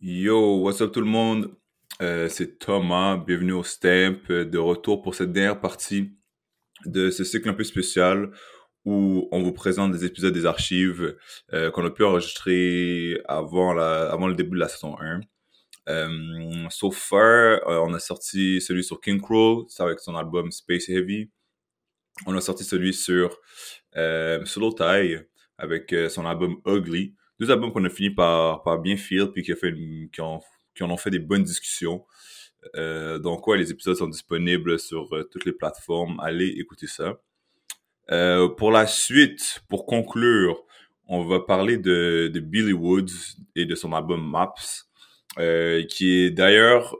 Yo, 0.00 0.58
what's 0.58 0.82
up 0.82 0.92
tout 0.92 1.00
le 1.00 1.06
monde? 1.06 1.56
Euh, 2.02 2.28
c'est 2.28 2.58
Thomas, 2.58 3.16
bienvenue 3.16 3.52
au 3.52 3.62
Stamp, 3.62 4.18
euh, 4.28 4.44
de 4.44 4.58
retour 4.58 5.00
pour 5.00 5.14
cette 5.14 5.32
dernière 5.32 5.58
partie 5.58 6.12
de 6.84 7.10
ce 7.10 7.24
cycle 7.24 7.48
un 7.48 7.54
peu 7.54 7.64
spécial 7.64 8.30
où 8.84 9.26
on 9.32 9.42
vous 9.42 9.52
présente 9.52 9.92
des 9.92 10.04
épisodes 10.04 10.34
des 10.34 10.44
archives 10.44 11.16
euh, 11.54 11.70
qu'on 11.70 11.86
a 11.86 11.90
pu 11.90 12.04
enregistrer 12.04 13.22
avant, 13.26 13.72
la, 13.72 14.10
avant 14.12 14.28
le 14.28 14.34
début 14.34 14.56
de 14.56 14.60
la 14.60 14.68
saison 14.68 14.98
1. 15.00 15.20
Euh, 15.88 16.68
so 16.68 16.90
far, 16.90 17.20
euh, 17.66 17.80
on 17.82 17.94
a 17.94 17.98
sorti 17.98 18.60
celui 18.60 18.84
sur 18.84 19.00
King 19.00 19.20
Crow, 19.20 19.66
avec 19.78 20.00
son 20.00 20.14
album 20.14 20.52
Space 20.52 20.90
Heavy. 20.90 21.30
On 22.26 22.36
a 22.36 22.42
sorti 22.42 22.64
celui 22.64 22.92
sur 22.92 23.38
euh, 23.96 24.44
Solo 24.44 24.72
Tie 24.72 25.16
avec 25.56 25.94
son 26.10 26.26
album 26.26 26.60
Ugly. 26.66 27.14
Deux 27.40 27.50
albums 27.50 27.72
qu'on 27.72 27.84
a 27.84 27.90
fini 27.90 28.10
par, 28.10 28.62
par 28.62 28.78
bien 28.80 28.96
feel 28.96 29.28
puis 29.32 29.42
qui, 29.42 29.52
a 29.52 29.56
fait 29.56 29.68
une- 29.70 30.08
qui, 30.10 30.20
ont, 30.20 30.40
qui 30.74 30.82
en 30.82 30.90
ont 30.90 30.96
fait 30.96 31.10
des 31.10 31.18
bonnes 31.18 31.42
discussions. 31.44 32.04
Euh, 32.76 33.18
donc 33.18 33.46
ouais, 33.46 33.58
les 33.58 33.70
épisodes 33.70 33.96
sont 33.96 34.08
disponibles 34.08 34.78
sur 34.78 35.14
euh, 35.14 35.24
toutes 35.24 35.44
les 35.44 35.52
plateformes. 35.52 36.18
Allez 36.20 36.48
écouter 36.48 36.86
ça. 36.86 37.20
Euh, 38.10 38.48
pour 38.48 38.70
la 38.70 38.86
suite, 38.86 39.62
pour 39.68 39.86
conclure, 39.86 40.64
on 41.08 41.24
va 41.24 41.40
parler 41.40 41.76
de, 41.76 42.30
de 42.32 42.40
Billy 42.40 42.72
Woods 42.72 43.36
et 43.56 43.64
de 43.66 43.74
son 43.74 43.92
album 43.92 44.24
Maps, 44.28 44.54
euh, 45.38 45.84
qui 45.84 46.12
est 46.20 46.30
d'ailleurs 46.30 46.96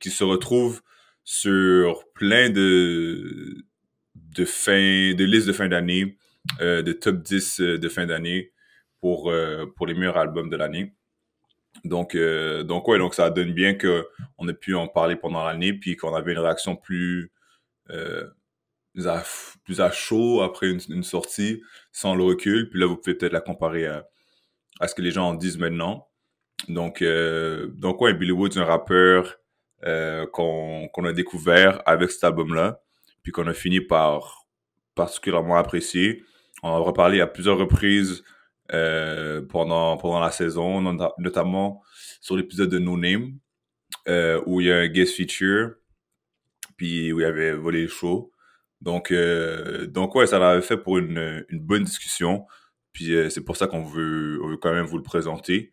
qui 0.00 0.10
se 0.10 0.24
retrouve 0.24 0.80
sur 1.24 2.04
plein 2.14 2.50
de 2.50 3.64
de 4.14 4.44
fin 4.44 5.12
de 5.14 5.24
listes 5.24 5.46
de 5.46 5.52
fin 5.52 5.68
d'année, 5.68 6.16
euh, 6.60 6.82
de 6.82 6.92
top 6.92 7.22
10 7.22 7.60
euh, 7.60 7.78
de 7.78 7.88
fin 7.88 8.06
d'année 8.06 8.52
pour 9.00 9.30
euh, 9.30 9.66
pour 9.76 9.86
les 9.86 9.94
meilleurs 9.94 10.18
albums 10.18 10.50
de 10.50 10.56
l'année. 10.56 10.94
Donc 11.84 12.14
euh, 12.14 12.62
donc 12.64 12.88
ouais, 12.88 12.98
donc 12.98 13.14
ça 13.14 13.30
donne 13.30 13.52
bien 13.52 13.74
que 13.74 14.06
on 14.38 14.48
ait 14.48 14.54
pu 14.54 14.74
en 14.74 14.88
parler 14.88 15.16
pendant 15.16 15.44
l'année 15.44 15.72
puis 15.72 15.96
qu'on 15.96 16.14
avait 16.14 16.32
une 16.32 16.38
réaction 16.38 16.76
plus 16.76 17.32
euh, 17.90 18.26
plus 19.64 19.80
à, 19.80 19.90
chaud 19.90 20.42
après 20.42 20.68
une, 20.68 21.02
sortie, 21.02 21.62
sans 21.92 22.14
le 22.14 22.24
recul. 22.24 22.68
Puis 22.70 22.80
là, 22.80 22.86
vous 22.86 22.96
pouvez 22.96 23.14
peut-être 23.14 23.32
la 23.32 23.40
comparer 23.40 23.86
à, 23.86 24.08
à 24.80 24.88
ce 24.88 24.94
que 24.94 25.02
les 25.02 25.10
gens 25.10 25.28
en 25.28 25.34
disent 25.34 25.58
maintenant. 25.58 26.08
Donc, 26.68 27.02
euh, 27.02 27.68
donc 27.76 28.00
ouais, 28.00 28.14
Billy 28.14 28.32
Woods, 28.32 28.58
un 28.58 28.64
rappeur 28.64 29.36
euh, 29.84 30.26
qu'on 30.26 30.88
qu'on 30.92 31.04
a 31.04 31.12
découvert 31.12 31.82
avec 31.86 32.10
cet 32.10 32.24
album-là, 32.24 32.82
puis 33.22 33.32
qu'on 33.32 33.46
a 33.46 33.54
fini 33.54 33.80
par 33.80 34.46
particulièrement 34.94 35.56
apprécier. 35.56 36.24
On 36.62 36.70
en 36.70 36.76
a 36.76 36.80
reparlé 36.80 37.20
à 37.20 37.26
plusieurs 37.26 37.58
reprises 37.58 38.24
euh, 38.72 39.42
pendant, 39.42 39.96
pendant 39.96 40.20
la 40.20 40.30
saison, 40.30 40.80
not- 40.80 41.14
notamment 41.18 41.82
sur 42.20 42.36
l'épisode 42.36 42.70
de 42.70 42.78
No 42.78 42.96
Name, 42.96 43.38
euh, 44.08 44.42
où 44.46 44.60
il 44.60 44.68
y 44.68 44.72
a 44.72 44.76
un 44.76 44.88
guest 44.88 45.14
feature, 45.16 45.74
puis 46.76 47.12
où 47.12 47.20
il 47.20 47.22
y 47.22 47.26
avait 47.26 47.52
volé 47.52 47.88
show. 47.88 48.32
Donc, 48.80 49.10
euh, 49.10 49.86
donc 49.86 50.14
ouais, 50.14 50.26
ça 50.26 50.38
l'avait 50.38 50.62
fait 50.62 50.76
pour 50.76 50.98
une, 50.98 51.44
une 51.48 51.60
bonne 51.60 51.84
discussion. 51.84 52.46
Puis 52.92 53.14
c'est 53.30 53.44
pour 53.44 53.56
ça 53.56 53.66
qu'on 53.66 53.84
veut, 53.84 54.40
on 54.42 54.48
veut 54.48 54.56
quand 54.56 54.72
même 54.72 54.86
vous 54.86 54.96
le 54.96 55.02
présenter. 55.02 55.72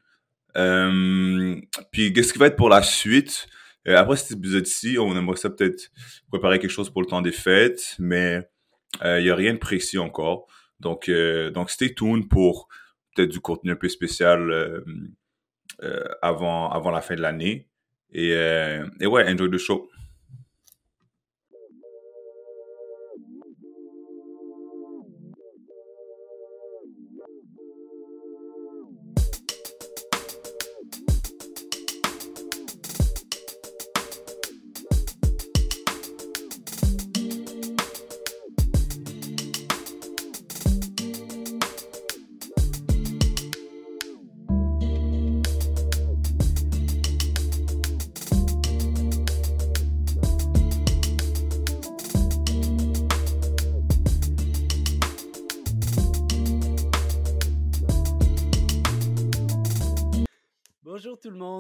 Puis 0.54 2.14
qu'est-ce 2.14 2.34
qui 2.34 2.40
va 2.40 2.48
être 2.48 2.56
pour 2.56 2.70
la 2.70 2.84
suite? 2.84 3.48
Après 3.86 4.18
cet 4.18 4.38
épisode-ci, 4.38 4.98
on 5.00 5.16
aimerait 5.16 5.40
peut-être 5.50 5.90
préparer 6.30 6.60
quelque 6.60 6.72
chose 6.72 6.90
pour 6.90 7.02
le 7.02 7.08
temps 7.08 7.22
des 7.22 7.32
fêtes, 7.32 7.96
mais 7.98 8.48
il 9.04 9.24
n'y 9.24 9.30
a 9.30 9.36
rien 9.36 9.54
de 9.54 9.60
précis 9.60 9.98
encore. 9.98 10.48
Donc, 10.80 11.10
donc 11.54 11.72
stay 11.72 11.96
tuned 11.96 12.28
pour 12.30 12.68
du 13.26 13.40
contenu 13.40 13.72
un 13.72 13.76
peu 13.76 13.90
spécial 13.90 14.52
euh, 14.52 14.82
euh, 15.84 16.04
avant, 16.22 16.70
avant 16.70 16.92
la 16.92 17.02
fin 17.02 17.16
de 17.16 17.22
l'année. 17.22 17.70
Et, 18.12 18.32
euh, 18.34 18.86
et 19.00 19.08
ouais, 19.08 19.30
enjoy 19.30 19.50
the 19.50 19.58
show. 19.58 19.90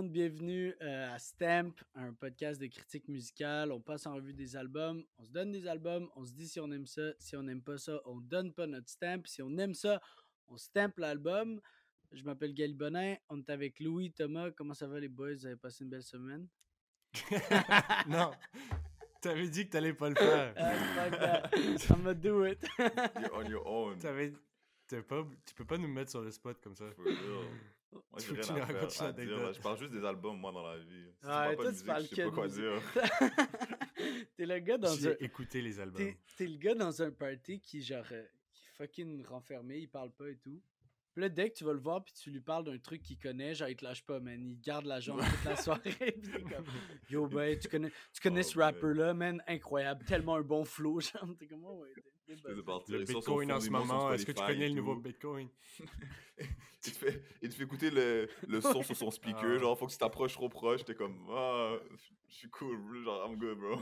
Monde, 0.07 0.11
bienvenue 0.13 0.73
euh, 0.81 1.13
à 1.13 1.19
Stamp, 1.19 1.73
un 1.95 2.13
podcast 2.13 2.61
de 2.61 2.67
critique 2.67 3.07
musicale. 3.07 3.71
On 3.71 3.81
passe 3.81 4.05
en 4.05 4.15
revue 4.15 4.33
des 4.33 4.55
albums, 4.55 5.03
on 5.17 5.23
se 5.23 5.31
donne 5.31 5.51
des 5.51 5.67
albums, 5.67 6.09
on 6.15 6.25
se 6.25 6.31
dit 6.31 6.47
si 6.47 6.59
on 6.59 6.71
aime 6.71 6.85
ça, 6.85 7.11
si 7.19 7.35
on 7.35 7.43
n'aime 7.43 7.61
pas 7.61 7.77
ça, 7.77 7.99
on 8.05 8.17
donne 8.17 8.53
pas 8.53 8.67
notre 8.67 8.89
stamp. 8.89 9.23
Si 9.25 9.41
on 9.41 9.57
aime 9.57 9.73
ça, 9.73 10.01
on 10.47 10.57
stamp 10.57 10.93
l'album. 10.97 11.59
Je 12.11 12.23
m'appelle 12.23 12.53
Gaël 12.53 12.73
Bonin, 12.73 13.15
on 13.29 13.39
est 13.39 13.49
avec 13.49 13.79
Louis, 13.79 14.11
Thomas. 14.11 14.51
Comment 14.51 14.73
ça 14.73 14.87
va 14.87 14.99
les 14.99 15.09
boys? 15.09 15.33
Vous 15.33 15.45
avez 15.45 15.57
passé 15.57 15.83
une 15.83 15.89
belle 15.89 16.03
semaine? 16.03 16.47
non, 18.07 18.31
t'avais 19.21 19.49
dit 19.49 19.65
que 19.65 19.71
t'allais 19.71 19.93
pas 19.93 20.09
le 20.09 20.15
faire. 20.15 20.53
Ah. 20.57 21.49
I'ma 21.89 22.13
do 22.13 22.45
it. 22.45 22.65
You're 22.79 23.33
on 23.33 23.49
your 23.49 23.67
own. 23.67 23.97
T'avais- 23.97 24.33
t'as 24.87 25.01
pas, 25.01 25.27
tu 25.45 25.53
peux 25.53 25.65
pas 25.65 25.77
nous 25.77 25.89
mettre 25.89 26.11
sur 26.11 26.21
le 26.21 26.31
spot 26.31 26.61
comme 26.61 26.75
ça. 26.75 26.85
Moi, 27.91 28.01
Il 28.17 28.19
j'ai 28.21 28.27
faut 28.27 28.35
que 28.35 28.41
tu 28.41 28.51
rien 28.51 28.61
à 28.61 28.65
faire, 28.65 28.75
racontes 28.75 29.01
à 29.01 29.07
une 29.09 29.15
dire. 29.15 29.33
anecdote? 29.35 29.55
Je 29.55 29.61
parle 29.61 29.77
juste 29.79 29.91
des 29.93 30.05
albums, 30.05 30.37
moi, 30.39 30.51
dans 30.51 30.67
la 30.67 30.77
vie. 30.77 31.05
Si 31.13 31.19
tu 31.21 31.25
Ouais, 31.27 31.31
parles 31.31 31.55
pas 31.55 31.55
toi, 31.55 31.63
de 31.63 31.69
tu 31.69 31.71
musique, 31.73 31.85
parles 31.87 32.03
je 32.03 32.07
sais 32.09 32.15
que 32.15 32.21
pas 32.27 32.31
quoi 32.35 32.47
musique. 32.47 32.61
dire. 32.61 34.27
T'es 34.37 34.45
le 34.45 34.59
gars 34.59 34.77
dans 34.77 34.93
un... 34.93 34.95
J'ai 34.97 35.23
écouté 35.23 35.61
les 35.61 35.79
albums. 35.79 36.13
T'es 36.37 36.47
le 36.47 36.57
gars 36.57 36.75
dans 36.75 37.01
un 37.01 37.11
party 37.11 37.59
qui, 37.59 37.81
genre, 37.81 38.05
euh, 38.11 38.23
qui 38.53 38.63
est 38.67 38.71
fucking 38.77 39.25
renfermé, 39.25 39.77
il 39.79 39.87
parle 39.89 40.11
pas 40.11 40.29
et 40.29 40.37
tout. 40.37 40.61
Puis 41.17 41.23
là, 41.23 41.29
dès 41.29 41.49
que 41.49 41.55
tu 41.55 41.63
vas 41.63 41.73
le 41.73 41.79
voir, 41.79 42.03
puis 42.03 42.13
tu 42.13 42.29
lui 42.29 42.41
parles 42.41 42.63
d'un 42.63 42.77
truc 42.77 43.01
qu'il 43.01 43.17
connaît, 43.17 43.55
genre, 43.55 43.69
il 43.69 43.75
te 43.75 43.83
lâche 43.83 44.03
pas, 44.03 44.19
man. 44.19 44.39
Il 44.39 44.59
garde 44.61 44.85
la 44.85 44.99
jambe 44.99 45.19
toute 45.19 45.45
la 45.45 45.55
soirée. 45.55 45.81
puis 46.21 46.43
comme, 46.43 46.63
Yo, 47.09 47.25
ben, 47.25 47.57
tu 47.57 47.67
connais, 47.67 47.91
tu 48.13 48.21
connais 48.21 48.41
Oh, 48.41 48.49
ce 48.49 48.59
rapper-là, 48.59 49.15
man, 49.15 49.41
incroyable. 49.47 50.05
Tellement 50.05 50.35
un 50.35 50.43
bon 50.43 50.63
flow, 50.63 50.99
genre. 51.01 51.25
T'es 51.39 51.47
comme, 51.47 51.65
oh, 51.65 51.81
ouais, 51.81 51.89
t'es- 52.27 52.35
t'es 52.35 52.61
partir. 52.61 52.99
Le 52.99 53.03
Bitcoin 53.03 53.51
en 53.51 53.59
ce 53.59 53.71
moment, 53.71 54.13
est-ce 54.13 54.27
que 54.27 54.31
tu 54.31 54.43
connais 54.45 54.69
le 54.69 54.75
nouveau. 54.75 54.95
Bitcoin? 54.97 55.49
il, 56.39 56.45
te 56.83 56.89
fait, 56.91 57.23
il 57.41 57.49
te 57.49 57.55
fait 57.55 57.63
écouter 57.63 57.89
le, 57.89 58.29
le 58.47 58.61
son 58.61 58.83
sur 58.83 58.95
son 58.95 59.09
speaker. 59.09 59.55
Ah. 59.55 59.57
Genre, 59.57 59.75
faut 59.79 59.87
que 59.87 59.93
tu 59.93 59.97
t'approches 59.97 60.33
trop 60.33 60.49
proche. 60.49 60.85
T'es 60.85 60.93
comme, 60.93 61.17
ah, 61.31 61.77
je 62.27 62.35
suis 62.35 62.49
cool. 62.51 62.77
Genre, 63.03 63.27
I'm 63.27 63.39
good, 63.39 63.57
bro. 63.57 63.81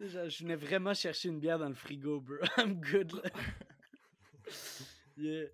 Genre, 0.00 0.30
je 0.30 0.42
venais 0.42 0.56
vraiment 0.56 0.94
chercher 0.94 1.28
une 1.28 1.38
bière 1.38 1.58
dans 1.58 1.68
le 1.68 1.74
frigo, 1.74 2.18
bro. 2.18 2.36
I'm 2.56 2.80
good, 2.80 3.12
là. 3.12 3.30
Yeah. 5.16 5.48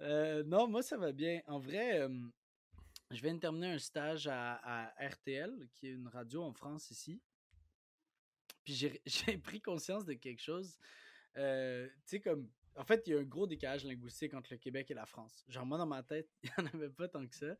Euh, 0.00 0.42
non, 0.44 0.66
moi, 0.66 0.82
ça 0.82 0.96
va 0.96 1.12
bien. 1.12 1.40
En 1.46 1.58
vrai, 1.58 2.08
je 3.10 3.20
viens 3.20 3.34
de 3.34 3.40
terminer 3.40 3.68
un 3.68 3.78
stage 3.78 4.26
à, 4.26 4.92
RTL, 4.98 5.68
qui 5.74 5.88
est 5.88 5.92
une 5.92 6.08
radio 6.08 6.42
en 6.42 6.52
France 6.52 6.90
ici. 6.90 7.20
Puis 8.64 8.74
j'ai 8.74 9.02
j'ai 9.06 9.38
pris 9.38 9.60
conscience 9.60 10.04
de 10.04 10.14
quelque 10.14 10.42
chose. 10.42 10.78
Euh, 11.36 11.86
tu 11.88 11.94
sais, 12.06 12.20
comme. 12.20 12.50
En 12.76 12.84
fait, 12.84 13.06
il 13.06 13.12
y 13.12 13.16
a 13.16 13.20
un 13.20 13.24
gros 13.24 13.46
décalage 13.46 13.84
linguistique 13.84 14.34
entre 14.34 14.52
le 14.52 14.58
Québec 14.58 14.90
et 14.90 14.94
la 14.94 15.06
France. 15.06 15.44
Genre, 15.46 15.64
moi, 15.64 15.78
dans 15.78 15.86
ma 15.86 16.02
tête, 16.02 16.28
il 16.42 16.50
n'y 16.58 16.64
en 16.64 16.66
avait 16.74 16.90
pas 16.90 17.06
tant 17.06 17.24
que 17.24 17.34
ça. 17.34 17.56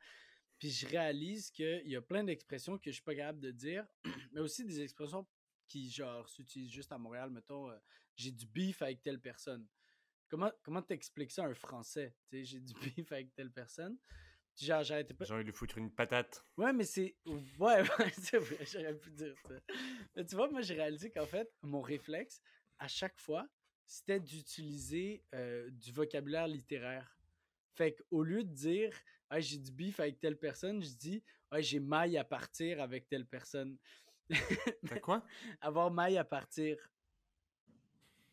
Puis 0.58 0.70
je 0.70 0.88
réalise 0.88 1.50
qu'il 1.50 1.86
y 1.86 1.94
a 1.94 2.02
plein 2.02 2.24
d'expressions 2.24 2.78
que 2.78 2.90
je 2.90 2.94
suis 2.94 3.02
pas 3.02 3.14
capable 3.14 3.38
de 3.38 3.52
dire, 3.52 3.86
mais 4.32 4.40
aussi 4.40 4.64
des 4.64 4.80
expressions 4.80 5.24
qui, 5.68 5.88
genre, 5.88 6.28
s'utilisent 6.28 6.72
juste 6.72 6.90
à 6.90 6.98
Montréal. 6.98 7.30
Mettons, 7.30 7.70
euh, 7.70 7.76
j'ai 8.16 8.32
du 8.32 8.46
beef 8.46 8.82
avec 8.82 9.02
telle 9.02 9.20
personne. 9.20 9.64
Comment 10.34 10.50
comment 10.64 10.82
t'expliques 10.82 11.30
ça 11.30 11.44
à 11.44 11.46
un 11.46 11.54
Français? 11.54 12.12
J'ai 12.32 12.58
du 12.58 12.74
beef 12.98 13.12
avec 13.12 13.32
telle 13.36 13.52
personne. 13.52 13.96
Genre, 14.60 14.82
j'arrêtais 14.82 15.14
pas. 15.14 15.24
Genre, 15.24 15.38
il 15.38 15.44
lui 15.44 15.52
foutre 15.52 15.78
une 15.78 15.92
patate. 15.92 16.44
Ouais, 16.56 16.72
mais 16.72 16.82
c'est. 16.82 17.14
Ouais, 17.24 17.38
ouais, 17.98 18.12
c'est 18.18 18.38
vrai, 18.38 18.58
j'aurais 18.66 18.98
pu 18.98 19.12
dire 19.12 19.36
ça. 19.46 19.54
Mais 20.16 20.24
tu 20.24 20.34
vois, 20.34 20.50
moi, 20.50 20.60
j'ai 20.60 20.74
réalisé 20.74 21.12
qu'en 21.12 21.26
fait, 21.26 21.48
mon 21.62 21.80
réflexe, 21.80 22.42
à 22.80 22.88
chaque 22.88 23.16
fois, 23.20 23.46
c'était 23.86 24.18
d'utiliser 24.18 25.22
euh, 25.36 25.70
du 25.70 25.92
vocabulaire 25.92 26.48
littéraire. 26.48 27.16
Fait 27.76 27.94
qu'au 27.94 28.24
lieu 28.24 28.42
de 28.42 28.52
dire, 28.52 28.92
hey, 29.30 29.40
j'ai 29.40 29.58
du 29.58 29.70
bif 29.70 30.00
avec 30.00 30.18
telle 30.18 30.36
personne, 30.36 30.82
je 30.82 30.96
dis, 30.96 31.22
hey, 31.52 31.62
j'ai 31.62 31.78
maille 31.78 32.18
à 32.18 32.24
partir 32.24 32.80
avec 32.80 33.08
telle 33.08 33.26
personne. 33.26 33.78
T'as 34.88 34.98
quoi? 34.98 35.24
Avoir 35.60 35.92
maille 35.92 36.18
à 36.18 36.24
partir. 36.24 36.76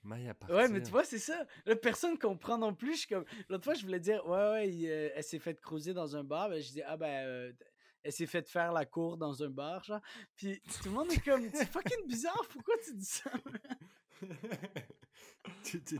Maille 0.03 0.30
à 0.30 0.33
partir. 0.33 0.56
Ouais, 0.56 0.68
mais 0.68 0.81
tu 0.81 0.89
vois, 0.89 1.03
c'est 1.03 1.19
ça. 1.19 1.45
Là, 1.65 1.75
personne 1.75 2.18
comprend 2.18 2.57
non 2.57 2.74
plus. 2.74 2.94
Je 2.94 3.00
suis 3.00 3.07
comme... 3.07 3.25
L'autre 3.50 3.63
fois, 3.65 3.74
je 3.75 3.83
voulais 3.86 4.00
dire, 4.00 4.25
ouais, 4.27 4.50
ouais, 4.51 4.69
il, 4.69 4.89
euh, 4.89 5.09
elle 5.13 5.24
s'est 5.24 5.39
faite 5.39 5.62
cruiser 5.62 5.94
dans 5.94 6.15
un 6.15 6.24
bar. 6.24 6.50
Ben, 6.50 6.62
je 6.62 6.71
dis, 6.71 6.81
ah 6.81 6.98
ben, 6.98 7.25
euh, 7.27 7.53
elle 8.03 8.12
s'est 8.12 8.25
fait 8.25 8.48
faire 8.48 8.71
la 8.74 8.86
cour 8.86 9.18
dans 9.18 9.44
un 9.44 9.50
bar, 9.50 9.83
genre. 9.83 10.01
Puis 10.36 10.59
tout 10.62 10.89
le 10.89 10.92
monde 10.92 11.12
est 11.12 11.24
comme, 11.24 11.48
c'est 11.53 11.65
fucking 11.71 12.07
bizarre, 12.07 12.45
pourquoi 12.50 12.75
tu 12.83 12.95
dis 12.95 13.06
ça? 13.06 13.31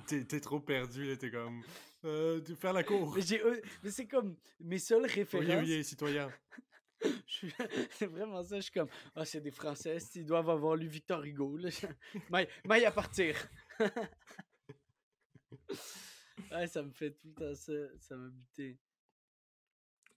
T'es- 0.08 0.40
trop 0.40 0.60
perdu, 0.60 1.06
là, 1.06 1.16
t'es 1.16 1.32
comme... 1.32 1.64
Euh, 2.04 2.42
tu 2.42 2.56
faire 2.56 2.74
la 2.74 2.84
cour. 2.84 3.16
Mais, 3.16 3.42
euh, 3.44 3.62
mais 3.84 3.92
c'est 3.92 4.08
comme 4.08 4.36
mes 4.60 4.80
seules 4.80 5.06
références. 5.06 5.64
oyez, 5.64 5.84
citoyen. 5.84 6.32
c'est 7.92 8.06
vraiment 8.08 8.44
ça, 8.44 8.58
je 8.58 8.62
suis 8.62 8.72
comme, 8.72 8.90
ah, 9.16 9.26
c'est 9.26 9.42
des 9.42 9.52
Français, 9.52 9.98
ils 10.16 10.26
doivent 10.26 10.50
avoir 10.50 10.76
lu 10.76 10.88
Victor 10.88 11.24
Hugo. 11.24 11.58
Là. 11.58 11.70
maille, 12.30 12.48
maille 12.66 12.86
à 12.86 12.92
partir. 12.92 13.36
ouais, 16.52 16.68
ça 16.68 16.84
me 16.84 16.92
fait 16.92 17.12
tout 17.12 17.28
le 17.28 17.34
temps 17.34 17.56
ça, 17.56 17.74
ça 18.00 18.16
m'a 18.16 18.30
buté. 18.30 18.80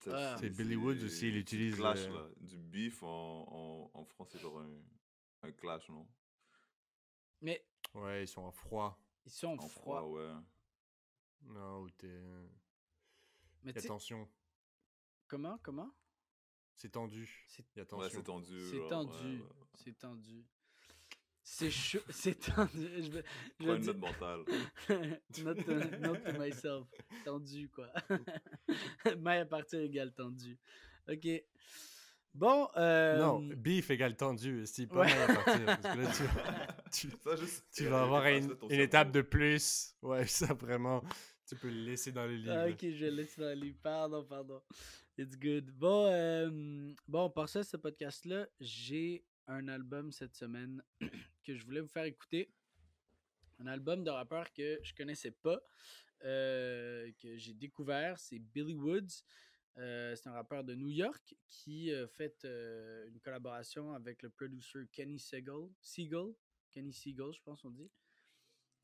Ah. 0.07 0.37
C'est 0.39 0.51
Billy 0.51 0.77
Woods 0.77 1.03
aussi, 1.05 1.29
il 1.29 1.37
utilise, 1.39 1.77
Clash, 1.77 2.01
euh, 2.01 2.13
là. 2.13 2.29
Du 2.37 2.59
beef 2.59 3.03
en, 3.03 3.09
en, 3.09 3.91
en 4.01 4.05
France, 4.05 4.29
c'est 4.33 4.39
genre 4.39 4.61
un, 4.61 4.71
un 5.43 5.53
clash, 5.53 5.89
non? 5.89 6.07
Mais 7.41 7.67
Ouais, 7.95 8.25
ils 8.25 8.29
sont 8.29 8.43
en 8.43 8.53
froid. 8.53 9.03
ils 9.25 9.33
sont 9.33 9.57
En 9.59 9.69
froids. 9.69 10.01
froid, 10.01 10.03
ouais. 10.21 10.33
Non, 11.43 11.89
t'es... 11.97 12.21
Mais 13.63 13.73
Il 13.73 13.77
y 13.77 13.79
a 13.79 13.81
tu 13.81 13.81
sais, 13.81 13.89
tension. 13.89 14.29
comment, 15.27 15.57
comment? 15.63 15.91
C'est 16.75 16.91
tendu. 16.93 17.45
C'est 17.49 17.65
Ouais, 17.93 18.09
c'est 18.11 18.23
tendu. 18.23 18.61
C'est 18.71 18.89
tendu. 18.89 19.11
ouais. 19.39 19.45
C'est 19.75 19.99
tendu. 19.99 20.45
C'est 21.47 21.71
chaud. 21.71 21.99
C'est 22.11 22.35
tendu. 22.41 22.89
Je 23.03 23.11
vais, 23.11 23.25
je 23.61 23.65
Prends 23.65 23.73
vais 23.75 23.77
une 23.77 23.83
dire- 23.83 23.95
note 23.95 24.01
mentale. 24.01 24.45
note, 25.45 25.65
to, 25.67 25.99
note 26.01 26.25
to 26.25 26.39
myself. 26.41 26.89
Tendu, 27.25 27.69
quoi. 27.69 27.89
Maille 29.19 29.41
à 29.41 29.47
partir 29.47 29.81
égale 29.81 30.13
tendu. 30.15 30.59
Ok. 31.09 31.27
Bon. 32.33 32.69
Euh, 32.77 33.19
Non, 33.19 33.41
beef 33.41 33.91
égale 33.91 34.17
tendu, 34.17 34.63
c'est 34.67 34.87
pas 34.87 35.01
Ouais. 35.01 35.15
mal 35.15 35.31
à 35.31 35.35
partir. 35.35 35.67
Parce 35.67 35.83
que 35.97 36.01
là, 36.01 36.13
tu, 36.91 37.09
tu, 37.09 37.17
Ça, 37.23 37.37
juste, 37.37 37.65
tu 37.73 37.87
euh, 37.87 37.91
vas 37.91 38.03
avoir 38.03 38.27
une, 38.27 38.57
une 38.71 38.81
étape 38.81 39.11
de 39.13 39.21
plus. 39.21 39.95
Ouais, 40.03 40.27
ça 40.27 40.53
vraiment, 40.55 41.05
tu 41.55 41.61
peux 41.61 41.69
le 41.69 41.85
laisser 41.85 42.13
dans 42.13 42.27
le 42.27 42.35
livre. 42.35 42.53
Ah, 42.53 42.69
ok, 42.69 42.81
je 42.81 43.07
laisse 43.07 43.39
dans 43.39 43.59
les. 43.59 43.73
Pardon, 43.73 44.25
pardon. 44.25 44.61
It's 45.17 45.39
good. 45.39 45.71
Bon, 45.71 46.07
euh, 46.07 46.93
bon, 47.07 47.31
par 47.31 47.49
ça, 47.49 47.63
ce 47.63 47.77
podcast-là, 47.77 48.49
j'ai 48.61 49.25
un 49.47 49.69
album 49.69 50.11
cette 50.11 50.35
semaine 50.35 50.83
que 51.45 51.55
je 51.55 51.65
voulais 51.65 51.81
vous 51.81 51.89
faire 51.89 52.05
écouter. 52.05 52.51
Un 53.61 53.69
album 53.69 54.03
de 54.03 54.11
rappeur 54.11 54.53
que 54.53 54.81
je 54.83 54.93
connaissais 54.95 55.31
pas, 55.31 55.63
euh, 56.25 57.11
que 57.21 57.37
j'ai 57.37 57.55
découvert. 57.55 58.19
C'est 58.19 58.41
Billy 58.41 58.75
Woods. 58.75 59.23
Euh, 59.79 60.15
c'est 60.17 60.29
un 60.29 60.33
rappeur 60.33 60.65
de 60.65 60.75
New 60.75 60.91
York 60.91 61.35
qui 61.49 61.93
a 61.93 62.07
fait 62.07 62.45
euh, 62.45 63.09
une 63.09 63.21
collaboration 63.21 63.93
avec 63.93 64.23
le 64.23 64.31
producer 64.31 64.81
Kenny 64.93 65.19
Seagal. 65.19 65.69
Seagal? 65.81 66.33
Kenny 66.73 66.93
Seagal, 66.93 67.33
je 67.33 67.41
pense 67.43 67.65
on 67.65 67.71
dit. 67.71 67.91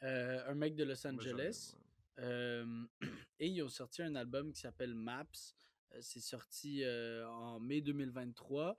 Euh, 0.02 0.50
un 0.50 0.55
mec 0.55 0.75
de 0.75 0.84
Los 0.84 1.06
Angeles. 1.06 1.75
ouais. 1.75 1.89
Et 3.40 3.49
ils 3.49 3.62
ont 3.62 3.69
sorti 3.69 4.02
un 4.02 4.14
album 4.14 4.52
qui 4.52 4.61
s'appelle 4.61 4.94
Maps. 4.94 5.55
C'est 6.00 6.20
sorti 6.20 6.84
en 7.26 7.58
mai 7.61 7.81
2023. 7.81 8.76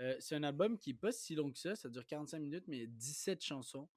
Euh, 0.00 0.14
c'est 0.20 0.34
un 0.34 0.42
album 0.42 0.78
qui 0.78 0.90
n'est 0.90 0.98
pas 0.98 1.12
si 1.12 1.34
long 1.34 1.50
que 1.50 1.58
ça. 1.58 1.74
Ça 1.74 1.88
dure 1.88 2.06
45 2.06 2.38
minutes, 2.38 2.64
mais 2.68 2.76
il 2.78 2.80
y 2.80 2.84
a 2.84 2.88
17 2.88 3.42
chansons. 3.42 3.88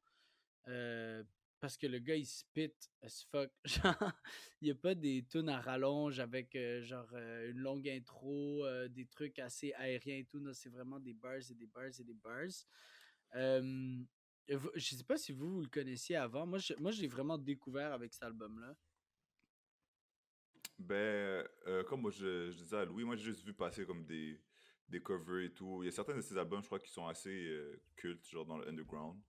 Parce 1.60 1.76
que 1.76 1.88
le 1.88 2.00
gars, 2.00 2.16
il 2.16 2.26
spit 2.26 2.74
as 3.02 3.26
fuck. 3.30 3.52
Il 4.62 4.66
n'y 4.66 4.72
a 4.72 4.76
pas 4.76 4.96
des 4.96 5.26
tunes 5.30 5.50
à 5.50 5.60
rallonge 5.60 6.20
avec 6.20 6.58
genre 6.84 7.14
une 7.14 7.58
longue 7.58 7.90
intro, 7.90 8.66
des 8.88 9.06
trucs 9.08 9.40
assez 9.40 9.74
aériens 9.74 10.20
et 10.20 10.26
tout. 10.26 10.42
C'est 10.54 10.70
vraiment 10.70 11.00
des 11.00 11.14
bars 11.14 11.36
et 11.50 11.54
des 11.54 11.68
bars 11.68 12.00
et 12.00 12.04
des 12.04 12.14
bars. 12.14 12.66
Vous- 14.56 14.72
je 14.76 14.96
sais 14.96 15.04
pas 15.04 15.18
si 15.18 15.32
vous, 15.32 15.52
vous 15.56 15.62
le 15.62 15.68
connaissiez 15.68 16.16
avant. 16.16 16.46
Moi, 16.46 16.60
je, 16.60 16.74
moi, 16.80 16.92
je 16.92 17.02
l'ai 17.02 17.08
vraiment 17.08 17.38
découvert 17.38 17.94
avec 17.94 18.14
cet 18.14 18.24
album-là. 18.24 18.76
Ben, 20.80 21.46
euh, 21.68 21.84
comme 21.84 22.02
moi 22.02 22.12
je, 22.12 22.52
je 22.52 22.58
disais 22.58 22.78
à 22.78 22.86
Louis, 22.86 23.04
moi 23.04 23.18
j'ai 23.18 23.26
juste 23.26 23.44
vu 23.44 23.54
passer 23.54 23.86
comme 23.86 24.06
des, 24.06 24.40
des 24.88 25.02
covers 25.02 25.44
et 25.44 25.54
tout. 25.54 25.84
Il 25.84 25.88
y 25.88 25.90
a 25.90 25.92
certains 25.92 26.16
de 26.16 26.22
ces 26.22 26.38
albums, 26.38 26.62
je 26.62 26.68
crois, 26.68 26.80
qui 26.80 26.90
sont 26.90 27.06
assez 27.06 27.48
euh, 27.48 27.82
cultes, 27.98 28.26
genre 28.30 28.46
dans 28.46 28.58
le 28.58 28.68
underground, 28.68 29.20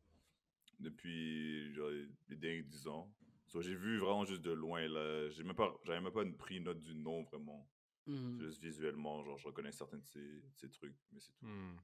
depuis 0.78 1.72
genre, 1.74 1.90
les 2.28 2.36
derniers 2.36 2.62
10 2.62 2.86
ans. 2.86 3.12
So, 3.48 3.60
j'ai 3.62 3.74
vu 3.74 3.98
vraiment 3.98 4.24
juste 4.24 4.42
de 4.42 4.52
loin, 4.52 4.86
là. 4.86 5.28
J'ai 5.30 5.42
même 5.42 5.56
pas, 5.56 5.76
j'avais 5.82 6.00
même 6.00 6.12
pas 6.12 6.24
pris 6.38 6.60
note 6.60 6.80
du 6.80 6.94
nom, 6.94 7.24
vraiment. 7.24 7.68
Mhm. 8.06 8.38
Juste 8.38 8.62
visuellement, 8.62 9.24
genre, 9.24 9.36
je 9.36 9.46
reconnais 9.46 9.72
certains 9.72 9.98
de 9.98 10.06
ces, 10.06 10.20
de 10.20 10.52
ces 10.54 10.70
trucs, 10.70 10.96
mais 11.10 11.18
c'est 11.18 11.32
tout. 11.32 11.46
Hmm. 11.46 11.76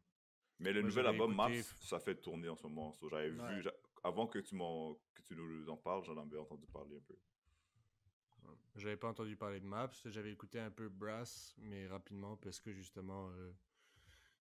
Mais 0.58 0.72
le 0.72 0.80
Moi, 0.80 0.88
nouvel 0.88 1.06
album, 1.06 1.32
écouté- 1.32 1.58
Maps, 1.58 1.62
ça 1.82 2.00
fait 2.00 2.14
tourner 2.16 2.48
en 2.48 2.56
ce 2.56 2.62
moment. 2.64 2.92
So, 2.92 3.08
j'avais 3.08 3.30
Ouais. 3.30 3.54
vu, 3.56 3.62
j'a- 3.62 3.74
avant 4.02 4.26
que 4.26 4.38
tu, 4.38 4.54
m'en, 4.54 4.94
que 5.14 5.22
tu 5.22 5.36
nous 5.36 5.68
en 5.68 5.76
parles, 5.76 6.04
j'en 6.04 6.16
avais 6.16 6.38
entendu 6.38 6.66
parler 6.66 6.96
un 6.96 7.00
peu. 7.00 7.16
J'avais 8.76 8.96
pas 8.96 9.08
entendu 9.08 9.36
parler 9.36 9.58
de 9.60 9.64
Maps, 9.64 9.90
j'avais 10.04 10.30
écouté 10.32 10.60
un 10.60 10.70
peu 10.70 10.88
Brass, 10.90 11.54
mais 11.58 11.86
rapidement 11.86 12.36
parce 12.36 12.60
que 12.60 12.72
justement 12.72 13.30
euh, 13.30 13.50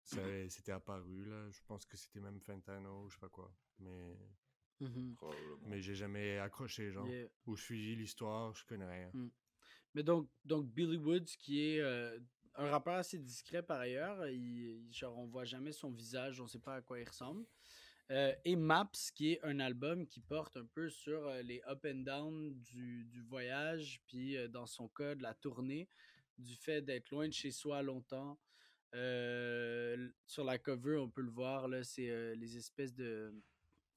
ça 0.02 0.16
avait- 0.24 0.48
c'était 0.50 0.72
apparu 0.72 1.24
là. 1.24 1.48
Je 1.50 1.60
pense 1.66 1.86
que 1.86 1.96
c'était 1.96 2.20
même 2.20 2.40
Fentano 2.40 3.04
ou 3.04 3.08
je 3.08 3.14
sais 3.14 3.20
pas 3.20 3.28
quoi. 3.28 3.54
Mais, 3.78 4.16
Mhm. 4.80 5.14
Probablement. 5.14 5.58
mais 5.68 5.80
j'ai 5.80 5.94
jamais 5.94 6.38
accroché 6.38 6.90
genre. 6.90 7.06
Yeah. 7.08 7.28
Ou 7.46 7.56
suivi 7.56 7.94
l'histoire, 7.94 8.52
je 8.54 8.64
connais 8.66 8.86
rien. 8.90 9.12
Mais 9.94 10.02
donc, 10.02 10.28
donc 10.44 10.66
Billy 10.66 10.96
Woods, 10.96 11.36
qui 11.38 11.60
est 11.68 11.80
euh, 11.80 12.18
un 12.56 12.70
rappeur 12.70 12.94
assez 12.94 13.18
discret 13.18 13.62
par 13.62 13.80
ailleurs, 13.80 14.26
il, 14.28 14.86
genre 14.92 15.18
on 15.18 15.26
voit 15.26 15.44
jamais 15.44 15.72
son 15.72 15.90
visage, 15.90 16.40
on 16.40 16.46
sait 16.46 16.58
pas 16.58 16.76
à 16.76 16.82
quoi 16.82 17.00
il 17.00 17.08
ressemble. 17.08 17.44
Euh, 18.10 18.34
et 18.44 18.54
Maps, 18.54 18.90
qui 19.14 19.32
est 19.32 19.44
un 19.44 19.60
album 19.60 20.06
qui 20.06 20.20
porte 20.20 20.56
un 20.58 20.66
peu 20.66 20.90
sur 20.90 21.26
euh, 21.26 21.42
les 21.42 21.62
up 21.66 21.86
and 21.86 22.02
down 22.02 22.54
du, 22.60 23.22
voyage, 23.22 24.02
puis 24.06 24.36
euh, 24.36 24.46
dans 24.46 24.66
son 24.66 24.88
cas 24.88 25.14
de 25.14 25.22
la 25.22 25.32
tournée, 25.32 25.88
du 26.36 26.54
fait 26.54 26.82
d'être 26.82 27.10
loin 27.10 27.28
de 27.28 27.32
chez 27.32 27.50
soi 27.50 27.82
longtemps. 27.82 28.38
Sur 28.92 30.44
la 30.44 30.58
cover, 30.58 30.98
on 30.98 31.10
peut 31.10 31.22
le 31.22 31.30
voir, 31.30 31.66
là, 31.66 31.82
c'est 31.82 32.36
les 32.36 32.56
espèces 32.56 32.94
de 32.94 33.34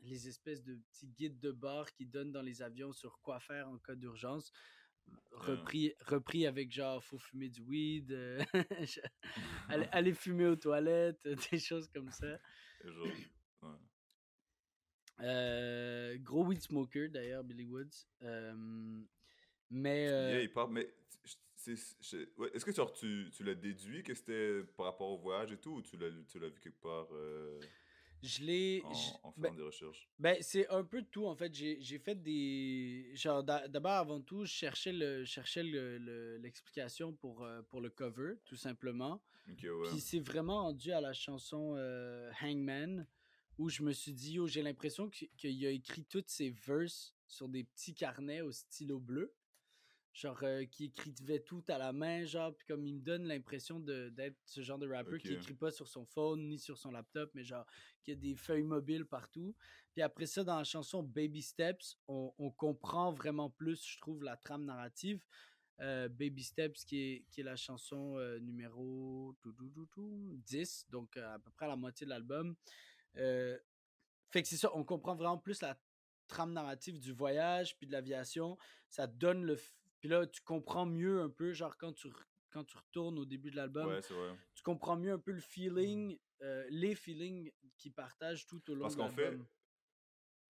les 0.01 0.27
espèces 0.27 0.63
de 0.63 0.75
petits 0.75 1.07
guides 1.07 1.39
de 1.39 1.51
bord 1.51 1.92
qui 1.92 2.06
donnent 2.06 2.31
dans 2.31 2.42
les 2.42 2.62
avions 2.62 2.94
sur 2.94 3.19
quoi 3.21 3.39
faire 3.39 3.68
en 3.68 3.77
cas 3.77 3.95
d'urgence. 3.95 4.51
Repris, 5.31 5.94
repris 6.06 6.48
avec 6.48 6.71
genre, 6.71 7.04
faut 7.04 7.19
fumer 7.19 7.50
du 7.50 7.62
weed, 7.62 8.12
euh, 8.12 8.44
aller, 9.69 9.88
aller 9.92 10.13
fumer 10.13 10.48
aux 10.48 10.55
toilettes, 10.55 11.27
des 11.51 11.60
choses 11.60 11.88
comme 11.88 12.12
ça. 12.12 12.39
Et 12.84 12.91
genre, 12.91 13.08
ouais. 13.63 13.70
Euh, 15.22 16.17
gros 16.20 16.46
weed 16.46 16.62
smoker 16.62 17.10
d'ailleurs, 17.10 17.43
Billy 17.43 17.65
Woods. 17.65 18.08
Euh, 18.24 19.03
mais 19.70 20.08
euh, 20.08 20.32
Yeah, 20.32 20.43
il 20.43 20.74
mais 20.74 20.93
ouais, 22.38 22.51
est-ce 22.53 22.65
que 22.65 22.72
genre, 22.72 22.93
tu, 22.93 23.29
tu 23.34 23.43
l'as 23.43 23.55
déduit 23.55 24.03
que 24.03 24.13
c'était 24.13 24.63
par 24.75 24.88
rapport 24.88 25.10
au 25.10 25.17
voyage 25.17 25.51
et 25.51 25.58
tout, 25.58 25.75
ou 25.75 25.82
tu 25.82 25.98
l'as 25.98 26.10
tu 26.27 26.39
l'as 26.39 26.50
vu 26.50 26.60
quelque 26.60 26.82
part 26.82 27.08
euh, 27.13 27.60
je 28.24 28.43
l'ai. 28.43 28.81
en, 28.83 28.89
en 28.89 28.93
faisant 29.31 29.31
ben, 29.38 29.55
des 29.55 29.62
recherches? 29.62 30.07
Ben, 30.19 30.38
c'est 30.41 30.67
un 30.69 30.83
peu 30.83 31.03
tout, 31.03 31.25
en 31.25 31.36
fait. 31.36 31.53
J'ai 31.53 32.00
fait 32.00 32.15
des... 32.21 33.12
Genre, 33.13 33.43
d'a- 33.43 33.67
d'abord, 33.67 33.91
avant 33.93 34.21
tout, 34.21 34.45
je 34.45 34.51
cherchais 34.51 34.91
le- 34.93 35.25
cherchais 35.25 35.63
le- 35.63 35.97
le- 35.97 36.38
l'explication 36.38 37.13
pour, 37.13 37.43
euh, 37.43 37.62
pour 37.63 37.81
le 37.81 37.89
cover, 37.89 38.36
tout 38.45 38.55
simplement. 38.55 39.21
Ok, 39.50 39.63
ouais. 39.63 39.89
Puis 39.89 40.00
c'est 40.00 40.19
vraiment 40.19 40.63
rendu 40.63 40.91
à 40.91 41.00
la 41.01 41.13
chanson 41.13 41.75
euh, 41.77 42.31
Hangman, 42.41 43.07
où 43.57 43.69
je 43.69 43.81
me 43.83 43.91
suis 43.91 44.13
dit, 44.13 44.33
yo, 44.33 44.47
j'ai 44.47 44.62
l'impression 44.62 45.09
qu'il 45.09 45.65
a 45.65 45.69
écrit 45.71 46.03
toutes 46.05 46.29
ses 46.29 46.50
verses 46.51 47.15
sur 47.27 47.47
des 47.50 47.63
petits 47.63 47.93
carnets 47.93 48.41
au 48.41 48.51
stylo 48.51 49.00
bleu. 49.00 49.33
Genre, 50.17 50.39
euh, 50.41 50.65
qui 50.65 50.86
écrivait 50.86 51.41
tout 51.41 51.63
à 51.67 51.77
la 51.77 51.93
main, 51.93 52.25
genre, 52.25 52.51
puis 52.55 52.65
comme 52.65 52.88
il 52.88 52.95
me 52.95 53.01
donne 53.01 53.25
l'impression 53.27 53.79
de- 53.79 54.09
d'être 54.09 54.36
ce 54.45 54.62
genre 54.62 54.79
de 54.79 54.88
rapper 54.89 55.12
qui 55.19 55.27
écrit 55.36 55.53
pas 55.53 55.69
sur 55.69 55.88
son 55.88 56.07
phone 56.07 56.47
ni 56.47 56.57
sur 56.57 56.75
son 56.75 56.89
laptop, 56.89 57.29
mais 57.36 57.43
genre, 57.43 57.67
qui 58.03 58.13
a 58.13 58.15
des 58.15 58.36
feuilles 58.36 58.63
mobiles 58.63 59.05
partout. 59.05 59.55
Puis 59.93 60.01
après 60.01 60.25
ça, 60.25 60.43
dans 60.43 60.57
la 60.57 60.63
chanson 60.63 61.03
Baby 61.03 61.43
Steps, 61.43 62.00
on, 62.07 62.33
on 62.39 62.50
comprend 62.50 63.12
vraiment 63.13 63.51
plus, 63.51 63.86
je 63.86 64.00
trouve, 64.00 64.24
la 64.24 64.38
trame 64.38 64.65
narrative. 64.65 65.24
Euh, 65.81 66.09
Baby 66.09 66.41
Steps, 66.41 66.83
qui 66.86 66.97
est, 67.00 67.25
qui 67.29 67.41
est 67.41 67.43
la 67.43 67.55
chanson 67.55 68.17
euh, 68.17 68.39
numéro 68.39 69.36
tout, 69.41 69.53
tout, 69.53 69.69
tout, 69.69 69.86
tout, 69.86 70.36
10, 70.47 70.88
donc 70.89 71.15
euh, 71.17 71.36
à 71.36 71.38
peu 71.38 71.51
près 71.51 71.65
à 71.67 71.69
la 71.69 71.75
moitié 71.75 72.05
de 72.05 72.09
l'album. 72.09 72.55
Fait 73.13 74.41
que 74.41 74.47
c'est 74.47 74.57
ça, 74.57 74.71
on 74.75 74.83
comprend 74.83 75.15
vraiment 75.15 75.38
plus 75.38 75.62
la 75.62 75.79
trame 76.27 76.53
narrative 76.53 77.00
du 77.00 77.13
voyage 77.13 77.77
puis 77.77 77.86
de 77.86 77.91
l'aviation. 77.91 78.57
Ça 78.89 79.05
donne 79.05 79.43
le. 79.43 79.57
Puis 80.00 80.10
là, 80.10 80.25
tu 80.27 80.42
comprends 80.42 80.86
mieux 80.86 81.22
un 81.22 81.30
peu, 81.30 81.54
genre 81.54 81.77
quand 81.77 81.94
tu, 81.94 82.08
quand 82.51 82.63
tu 82.63 82.77
retournes 82.77 83.18
au 83.20 83.25
début 83.25 83.51
de 83.51 83.56
l'album, 83.56 83.88
Ouais, 83.88 84.01
tu 84.01 84.63
comprends 84.63 84.96
mieux 84.98 85.12
un 85.12 85.20
peu 85.20 85.32
le 85.32 85.42
feeling, 85.42 86.18
euh, 86.42 86.66
les 86.70 86.96
feelings 86.96 87.51
qu'ils 87.77 87.94
partagent 87.94 88.46
tout 88.46 88.70
au 88.70 88.75
long 88.75 88.82
Parce 88.84 88.96
de 88.96 89.00
qu'en 89.01 89.10
fait, 89.10 89.30
l'album. 89.32 89.48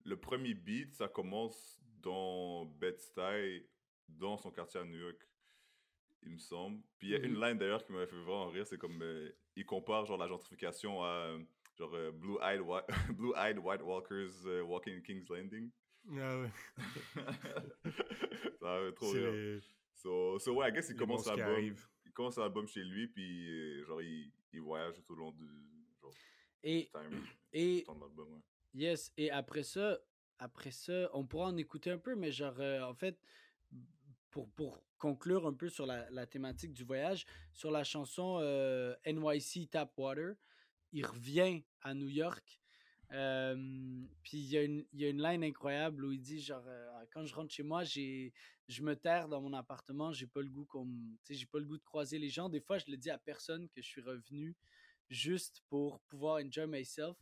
le 0.04 0.20
premier 0.20 0.54
beat, 0.54 0.94
ça 0.96 1.08
commence 1.08 1.80
dans 2.02 2.66
Bed-Stuy, 2.66 3.68
dans 4.10 4.38
son 4.38 4.52
quartier 4.52 4.80
à 4.80 4.86
New 4.86 4.98
York. 4.98 5.28
il 6.24 6.32
me 6.32 6.38
semble. 6.40 6.82
Puis 6.98 7.10
il 7.10 7.12
y 7.12 7.16
a 7.16 7.20
une 7.20 7.36
Mhm. 7.36 7.44
line 7.44 7.58
d'ailleurs 7.58 7.86
qui 7.86 7.92
m'avait 7.94 8.08
fait 8.08 8.16
vraiment 8.16 8.48
rire, 8.50 8.66
c'est 8.68 8.78
comme 8.78 9.02
euh, 9.02 9.32
il 9.56 9.66
compare 9.66 10.06
genre 10.06 10.18
la 10.18 10.28
gentrification 10.28 11.04
à 11.04 11.38
genre 11.78 11.94
euh, 11.94 12.12
blue-eyed 12.12 12.60
Whi- 12.62 12.84
blue-eyed 13.18 13.60
White 13.60 13.82
Walkers 13.82 14.46
euh, 14.46 14.62
walking 14.64 14.98
in 14.98 15.02
King's 15.02 15.30
Landing. 15.30 15.72
Ah 16.10 16.40
ouais. 16.40 16.52
Ça 18.60 18.66
m'avait 18.66 18.92
trop 18.94 19.12
C'est 19.12 19.20
rire. 19.20 19.32
les, 19.32 19.60
So, 19.94 20.38
so 20.40 20.54
ouais, 20.54 20.70
I 20.70 20.72
guess 20.72 20.90
il 20.90 20.96
commence 20.96 21.26
l'album. 21.26 21.76
Il 22.06 22.12
commence 22.14 22.38
l'album 22.38 22.68
chez 22.68 22.84
lui, 22.84 23.08
puis 23.08 23.50
euh, 23.50 23.84
genre 23.86 24.02
il, 24.02 24.32
il 24.54 24.62
voyage 24.62 24.94
tout 24.96 25.14
au 25.14 25.16
long 25.16 25.32
du 25.32 25.46
genre, 26.00 26.14
Et, 26.64 26.90
time, 26.94 27.24
et 27.52 27.78
du 27.78 27.84
temps 27.84 27.96
de 27.96 28.02
l'album. 28.02 28.34
Ouais. 28.34 28.42
Yes, 28.74 29.12
et 29.18 29.32
après 29.32 29.64
ça, 29.64 29.98
après 30.38 30.70
ça, 30.72 31.10
on 31.14 31.26
pourra 31.26 31.48
en 31.48 31.58
écouter 31.58 31.90
un 31.90 31.98
peu, 31.98 32.16
mais 32.16 32.32
genre, 32.32 32.60
euh, 32.60 32.82
en 32.84 32.94
fait, 32.94 33.20
pour, 34.30 34.48
pour 34.52 34.84
conclure 35.00 35.48
un 35.48 35.54
peu 35.54 35.68
sur 35.68 35.88
la, 35.88 36.08
la 36.12 36.28
thématique 36.28 36.74
du 36.74 36.84
voyage, 36.84 37.26
sur 37.54 37.72
la 37.72 37.84
chanson 37.84 38.38
euh, 38.40 38.96
NYC 39.06 39.70
Tap 39.72 39.98
Water, 39.98 40.36
il 40.92 41.06
revient 41.06 41.64
à 41.82 41.96
New 41.96 42.08
York. 42.10 42.62
Euh, 43.14 43.56
puis 44.24 44.38
il 44.38 44.46
y, 44.50 44.58
a 44.58 44.64
une- 44.64 44.86
y 44.94 45.06
a 45.06 45.10
une 45.10 45.22
line 45.22 45.44
incroyable 45.44 46.04
où 46.06 46.12
il 46.12 46.20
dit 46.22 46.42
genre 46.42 46.64
euh, 46.68 47.06
quand 47.14 47.26
je 47.26 47.34
rentre 47.34 47.54
chez 47.54 47.64
moi 47.64 47.84
je 47.86 48.82
me 48.82 48.96
terre 48.96 49.30
dans 49.30 49.42
mon 49.42 49.54
appartement 49.54 50.12
j'ai 50.12 50.28
pas 50.28 50.42
le 50.42 50.50
goût 50.50 50.66
qu'on 50.66 50.86
me- 50.86 51.16
tu 51.24 51.34
sais, 51.34 51.34
j'ai 51.36 51.46
pas 51.46 51.60
le 51.60 51.66
goût 51.66 51.78
de 51.78 51.84
croiser 51.84 52.20
les 52.20 52.30
gens 52.30 52.50
des 52.50 52.60
fois 52.60 52.78
je 52.80 52.86
le 52.90 52.98
dis 52.98 53.10
à 53.10 53.18
personne 53.18 53.70
que 53.70 53.82
je 53.82 53.88
suis 53.88 54.02
revenu 54.02 54.56
juste 55.10 55.62
pour 55.70 56.02
pouvoir 56.02 56.44
enjoy 56.44 56.68
myself 56.68 57.16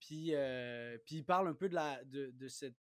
puis, 0.00 0.34
euh, 0.34 0.96
puis 1.04 1.16
il 1.16 1.24
parle 1.24 1.48
un 1.48 1.54
peu 1.54 1.68
de, 1.68 1.74
la, 1.74 2.02
de, 2.04 2.30
de, 2.34 2.48
cette, 2.48 2.76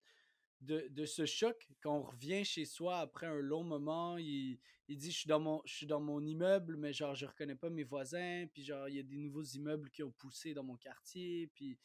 de, 0.60 0.86
de 0.90 1.04
ce 1.06 1.26
choc 1.26 1.68
quand 1.82 1.96
on 1.96 2.02
revient 2.02 2.44
chez 2.44 2.64
soi 2.64 2.98
après 2.98 3.26
un 3.26 3.40
long 3.40 3.62
moment. 3.64 4.16
Il, 4.18 4.58
il 4.88 4.96
dit 4.98 5.10
je 5.10 5.18
suis, 5.18 5.28
dans 5.28 5.40
mon, 5.40 5.60
je 5.64 5.74
suis 5.74 5.86
dans 5.86 6.00
mon 6.00 6.24
immeuble, 6.24 6.76
mais 6.76 6.92
genre 6.92 7.14
je 7.14 7.26
reconnais 7.26 7.54
pas 7.54 7.70
mes 7.70 7.84
voisins. 7.84 8.46
Puis 8.52 8.64
genre 8.64 8.88
il 8.88 8.96
y 8.96 8.98
a 8.98 9.02
des 9.02 9.16
nouveaux 9.16 9.44
immeubles 9.44 9.90
qui 9.90 10.02
ont 10.02 10.12
poussé 10.12 10.54
dans 10.54 10.64
mon 10.64 10.76
quartier. 10.76 11.48
Puis, 11.54 11.78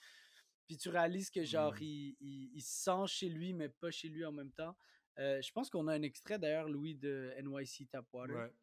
puis 0.70 0.78
tu 0.78 0.90
réalises 0.90 1.32
que 1.32 1.44
genre 1.44 1.74
Mm. 1.74 1.82
il, 1.82 2.16
il, 2.22 2.52
il 2.58 2.62
se 2.62 2.84
sent 2.84 3.08
chez 3.08 3.28
lui, 3.28 3.54
mais 3.54 3.70
pas 3.70 3.90
chez 3.90 4.08
lui 4.08 4.24
en 4.24 4.32
même 4.32 4.52
temps. 4.52 4.76
Euh, 5.18 5.42
je 5.42 5.52
pense 5.52 5.68
qu'on 5.68 5.88
a 5.88 5.94
un 5.96 6.04
extrait 6.04 6.38
d'ailleurs, 6.38 6.70
Louis, 6.70 6.94
de 6.94 7.34
NYC 7.42 7.90
Tapwater, 7.90 8.36
Ouais. 8.36 8.54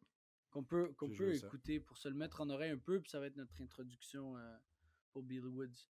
qu'on 0.49 0.63
peut, 0.63 0.93
qu'on 0.97 1.09
peut 1.09 1.15
joué 1.15 1.37
ça. 1.37 1.47
écouter 1.47 1.81
pour 1.81 1.97
se 1.97 2.07
le 2.07 2.15
mettre 2.15 2.39
en 2.39 2.49
oreille 2.49 2.71
un 2.71 2.77
peu. 2.77 3.01
Puis 3.01 3.09
ça 3.11 3.19
va 3.19 3.27
être 3.27 3.35
notre 3.35 3.61
introduction 3.61 4.37
euh, 4.37 4.57
pour 5.11 5.21
Billy 5.21 5.41
Woods. 5.49 5.85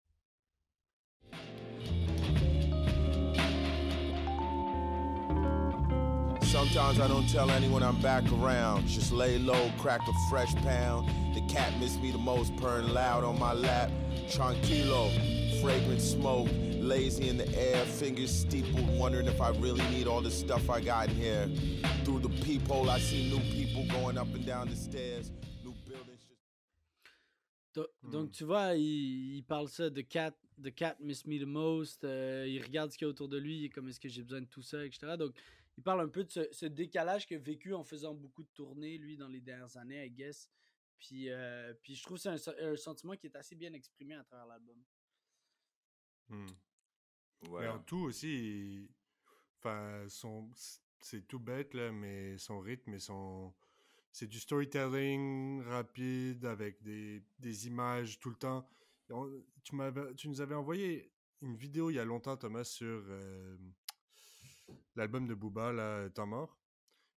Sometimes 6.41 6.99
I 6.99 7.07
don't 7.07 7.27
tell 7.27 7.51
anyone 7.51 7.83
I'm 7.83 8.01
back 8.01 8.23
around. 8.31 8.87
Just 8.87 9.11
lay 9.11 9.37
low, 9.37 9.69
crack 9.77 9.99
a 10.07 10.13
fresh 10.29 10.55
pound. 10.55 11.09
The 11.35 11.41
cat 11.53 11.77
missed 11.79 12.01
me 12.01 12.11
the 12.11 12.17
most, 12.17 12.55
purring 12.55 12.87
loud 12.93 13.23
on 13.25 13.37
my 13.37 13.51
lap. 13.53 13.91
Tranquilo, 14.29 15.09
fragrant 15.61 15.99
smoke, 16.01 16.49
lazy 16.79 17.29
in 17.29 17.37
the 17.37 17.47
air, 17.57 17.85
fingers 17.85 18.29
steepled, 18.31 18.87
wondering 18.97 19.27
if 19.27 19.39
I 19.41 19.49
really 19.59 19.81
need 19.89 20.07
all 20.07 20.21
the 20.21 20.31
stuff 20.31 20.69
I 20.69 20.81
got 20.81 21.09
in 21.09 21.15
here. 21.15 21.47
Through 22.03 22.19
the 22.21 22.29
peephole, 22.43 22.89
I 22.89 22.99
see 22.99 23.29
new 23.29 23.39
people 23.53 23.85
going 23.89 24.17
up 24.17 24.27
and 24.33 24.45
down 24.45 24.69
the 24.69 24.75
stairs. 24.75 25.31
New 25.63 25.73
buildings 25.87 26.23
just 26.27 26.41
Do- 27.73 27.87
Donc, 28.03 28.27
Hmm. 28.29 28.31
tu 28.31 28.43
vois, 28.45 28.75
il, 28.75 29.35
il 29.37 29.43
parle 29.43 29.67
ça 29.69 29.89
de 29.89 30.01
cat, 30.01 30.33
the 30.63 30.73
cat 30.73 30.95
miss 30.99 31.25
me 31.25 31.37
the 31.39 31.45
most. 31.45 32.03
euh, 32.03 32.45
il 32.47 32.61
regarde 32.63 32.91
ce 32.91 32.97
qu'il 32.97 33.05
y 33.05 33.07
a 33.07 33.09
autour 33.09 33.27
de 33.29 33.37
lui, 33.37 33.57
il 33.59 33.65
est 33.65 33.69
comme 33.69 33.87
est-ce 33.87 33.99
que 33.99 34.09
j'ai 34.09 34.23
besoin 34.23 34.41
de 34.41 34.47
tout 34.47 34.61
ça, 34.63 34.83
etc. 34.85 35.15
Donc, 35.17 35.35
il 35.77 35.83
parle 35.83 36.01
un 36.01 36.07
peu 36.09 36.23
de 36.23 36.31
ce, 36.31 36.41
ce 36.51 36.65
décalage 36.65 37.27
qu'il 37.27 37.37
a 37.37 37.39
vécu 37.39 37.73
en 37.73 37.83
faisant 37.83 38.13
beaucoup 38.15 38.41
de 38.43 38.49
tournées, 38.53 38.97
lui, 38.97 39.15
dans 39.17 39.27
les 39.27 39.41
dernières 39.41 39.75
années, 39.77 40.05
I 40.05 40.09
guess. 40.09 40.49
Puis, 40.99 41.29
euh, 41.29 41.73
puis 41.83 41.93
je 41.93 42.01
trouve 42.03 42.17
que 42.19 42.35
c'est 42.37 42.59
un 42.63 42.75
sentiment 42.75 43.15
qui 43.15 43.27
est 43.27 43.35
assez 43.35 43.55
bien 43.55 43.71
exprimé 43.73 44.15
à 44.15 44.23
travers 44.23 44.47
l'album. 44.47 44.77
Ouais. 46.29 47.61
Mais 47.61 47.67
en 47.67 47.79
tout 47.79 47.97
aussi, 47.99 48.89
enfin, 49.59 50.05
son... 50.09 50.49
c'est 50.99 51.27
tout 51.27 51.39
bête, 51.39 51.73
là, 51.73 51.91
mais 51.91 52.37
son 52.37 52.59
rythme 52.59 52.93
et 52.95 52.99
son... 52.99 53.53
C'est 54.11 54.27
du 54.27 54.39
storytelling 54.39 55.61
rapide 55.63 56.45
avec 56.45 56.81
des, 56.81 57.23
des 57.37 57.67
images 57.67 58.17
tout 58.19 58.29
le 58.31 58.35
temps. 58.35 58.67
On- 59.09 59.43
Tu, 59.63 59.75
m'avais- 59.75 60.15
tu 60.15 60.27
nous 60.29 60.41
avais 60.41 60.55
envoyé 60.55 61.11
une 61.41 61.55
vidéo 61.55 61.91
il 61.91 61.95
y 61.95 61.99
a 61.99 62.05
longtemps, 62.05 62.35
Thomas, 62.35 62.63
sur 62.63 63.03
euh, 63.07 63.57
l'album 64.95 65.27
de 65.27 65.35
Booba, 65.35 65.71
là, 65.71 66.09
Temps 66.09 66.25
mort. 66.25 66.57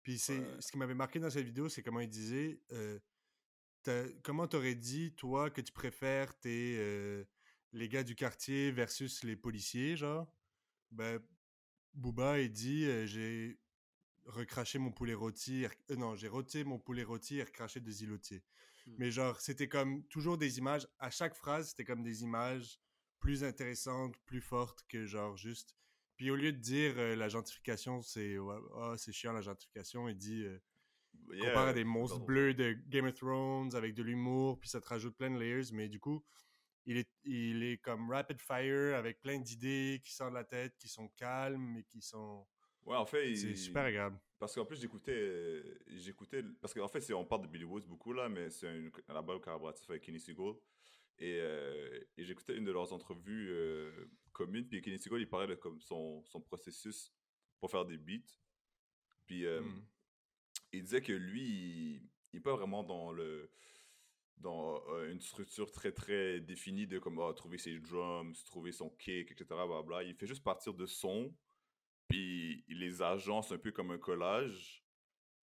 Puis 0.02 0.18
c'est 0.18 0.38
Ouais. 0.40 0.60
ce 0.60 0.72
qui 0.72 0.78
m'avait 0.78 0.94
marqué 0.94 1.20
dans 1.20 1.30
cette 1.30 1.44
vidéo, 1.46 1.68
c'est 1.68 1.82
comment 1.82 2.00
il 2.00 2.08
disait 2.08 2.60
euh, 2.72 2.98
comment 4.24 4.48
t'aurais 4.48 4.74
dit, 4.74 5.14
toi, 5.14 5.50
que 5.50 5.60
tu 5.60 5.72
préfères 5.72 6.36
tes, 6.40 6.76
euh, 6.78 7.24
les 7.72 7.88
gars 7.88 8.04
du 8.04 8.14
quartier 8.14 8.70
versus 8.70 9.24
les 9.24 9.36
policiers, 9.36 9.96
genre? 9.96 10.32
Ben, 10.90 11.20
Booba, 11.94 12.40
il 12.40 12.50
dit 12.50 12.84
euh, 12.84 13.06
j'ai 13.06 13.58
recraché 14.24 14.78
mon 14.78 14.90
poulet 14.90 15.14
rôti, 15.14 15.64
euh, 15.64 15.96
non, 15.96 16.16
j'ai 16.16 16.28
rôti 16.28 16.64
mon 16.64 16.78
poulet 16.78 17.02
rôti 17.02 17.38
et 17.38 17.42
recraché 17.42 17.80
des 17.80 18.02
îlotiers. 18.04 18.42
Hmm. 18.86 18.94
Mais 18.98 19.10
genre, 19.10 19.40
c'était 19.40 19.68
comme 19.68 20.04
toujours 20.08 20.38
des 20.38 20.58
images, 20.58 20.86
à 20.98 21.10
chaque 21.10 21.34
phrase, 21.34 21.70
c'était 21.70 21.84
comme 21.84 22.02
des 22.02 22.22
images 22.22 22.80
plus 23.20 23.44
intéressantes, 23.44 24.16
plus 24.26 24.40
fortes 24.40 24.84
que 24.88 25.04
genre 25.04 25.36
juste. 25.36 25.74
Puis 26.16 26.30
au 26.30 26.36
lieu 26.36 26.52
de 26.52 26.58
dire 26.58 26.94
euh, 26.96 27.16
la 27.16 27.28
gentrification, 27.28 28.02
c'est 28.02 28.38
ouais, 28.38 28.56
ah, 28.76 28.94
c'est 28.96 29.12
chiant 29.12 29.32
la 29.32 29.42
gentrification, 29.42 30.08
il 30.08 30.16
dit 30.16 30.44
Yeah, 31.30 31.48
compare 31.48 31.68
à 31.68 31.72
des 31.72 31.84
monstres 31.84 32.20
bleus 32.20 32.54
de 32.54 32.72
Game 32.88 33.06
of 33.06 33.14
Thrones 33.14 33.74
avec 33.74 33.94
de 33.94 34.02
l'humour, 34.02 34.58
puis 34.58 34.68
ça 34.68 34.80
te 34.80 34.88
rajoute 34.88 35.16
plein 35.16 35.30
de 35.30 35.38
layers, 35.38 35.72
mais 35.72 35.88
du 35.88 36.00
coup, 36.00 36.24
il 36.90 36.96
est, 36.96 37.08
il 37.24 37.62
est 37.62 37.76
comme 37.78 38.10
rapid 38.10 38.40
fire 38.40 38.96
avec 38.96 39.20
plein 39.20 39.38
d'idées 39.38 40.00
qui 40.02 40.10
sortent 40.12 40.30
de 40.30 40.36
la 40.36 40.44
tête, 40.44 40.74
qui 40.78 40.88
sont 40.88 41.08
calmes 41.08 41.76
et 41.76 41.84
qui 41.84 42.00
sont. 42.00 42.46
Ouais, 42.84 42.96
en 42.96 43.04
fait, 43.04 43.34
C'est 43.36 43.50
il- 43.50 43.58
super 43.58 43.84
agréable. 43.84 44.18
Parce 44.38 44.54
qu'en 44.54 44.64
plus, 44.64 44.80
j'écoutais. 44.80 45.12
euh, 45.12 45.78
j'écoutais 45.88 46.42
Parce 46.60 46.72
qu'en 46.72 46.88
fait, 46.88 47.12
on 47.12 47.24
parle 47.26 47.42
de 47.42 47.48
Billy 47.48 47.64
Woods 47.64 47.82
beaucoup 47.86 48.12
là, 48.12 48.28
mais 48.28 48.48
c'est 48.50 48.68
un, 48.68 48.90
un 49.08 49.14
album 49.16 49.38
collaboratif 49.40 49.88
avec 49.90 50.02
Kenny 50.02 50.18
Seagull. 50.18 50.56
Et, 51.18 51.38
euh, 51.40 52.00
et 52.16 52.24
j'écoutais 52.24 52.56
une 52.56 52.64
de 52.64 52.70
leurs 52.72 52.92
entrevues 52.92 53.48
euh, 53.50 54.08
communes, 54.32 54.66
puis 54.68 54.80
Kenny 54.80 54.98
Seagull, 54.98 55.20
il 55.20 55.28
parlait 55.28 55.48
de 55.48 55.56
comme 55.56 55.80
son, 55.80 56.22
son 56.24 56.40
processus 56.40 57.12
pour 57.58 57.70
faire 57.70 57.84
des 57.84 57.98
beats. 57.98 58.38
Puis 59.26 59.44
euh, 59.44 59.60
Mm. 59.60 59.84
il 60.72 60.82
disait 60.84 61.02
que 61.02 61.12
lui, 61.12 61.96
il 62.32 62.36
n'est 62.36 62.40
pas 62.40 62.54
vraiment 62.54 62.84
dans 62.84 63.10
le 63.12 63.50
dans 64.40 64.82
euh, 64.90 65.10
une 65.12 65.20
structure 65.20 65.70
très 65.70 65.92
très 65.92 66.40
définie 66.40 66.86
de 66.86 66.98
comme 66.98 67.18
ah, 67.20 67.32
trouver 67.34 67.58
ses 67.58 67.78
drums, 67.78 68.44
trouver 68.44 68.72
son 68.72 68.90
kick, 68.90 69.30
etc. 69.32 69.46
Blabla. 69.50 70.02
Il 70.04 70.14
fait 70.14 70.26
juste 70.26 70.44
partir 70.44 70.74
de 70.74 70.86
son, 70.86 71.34
puis 72.08 72.64
il 72.68 72.78
les 72.78 73.02
agence 73.02 73.52
un 73.52 73.58
peu 73.58 73.72
comme 73.72 73.90
un 73.90 73.98
collage. 73.98 74.84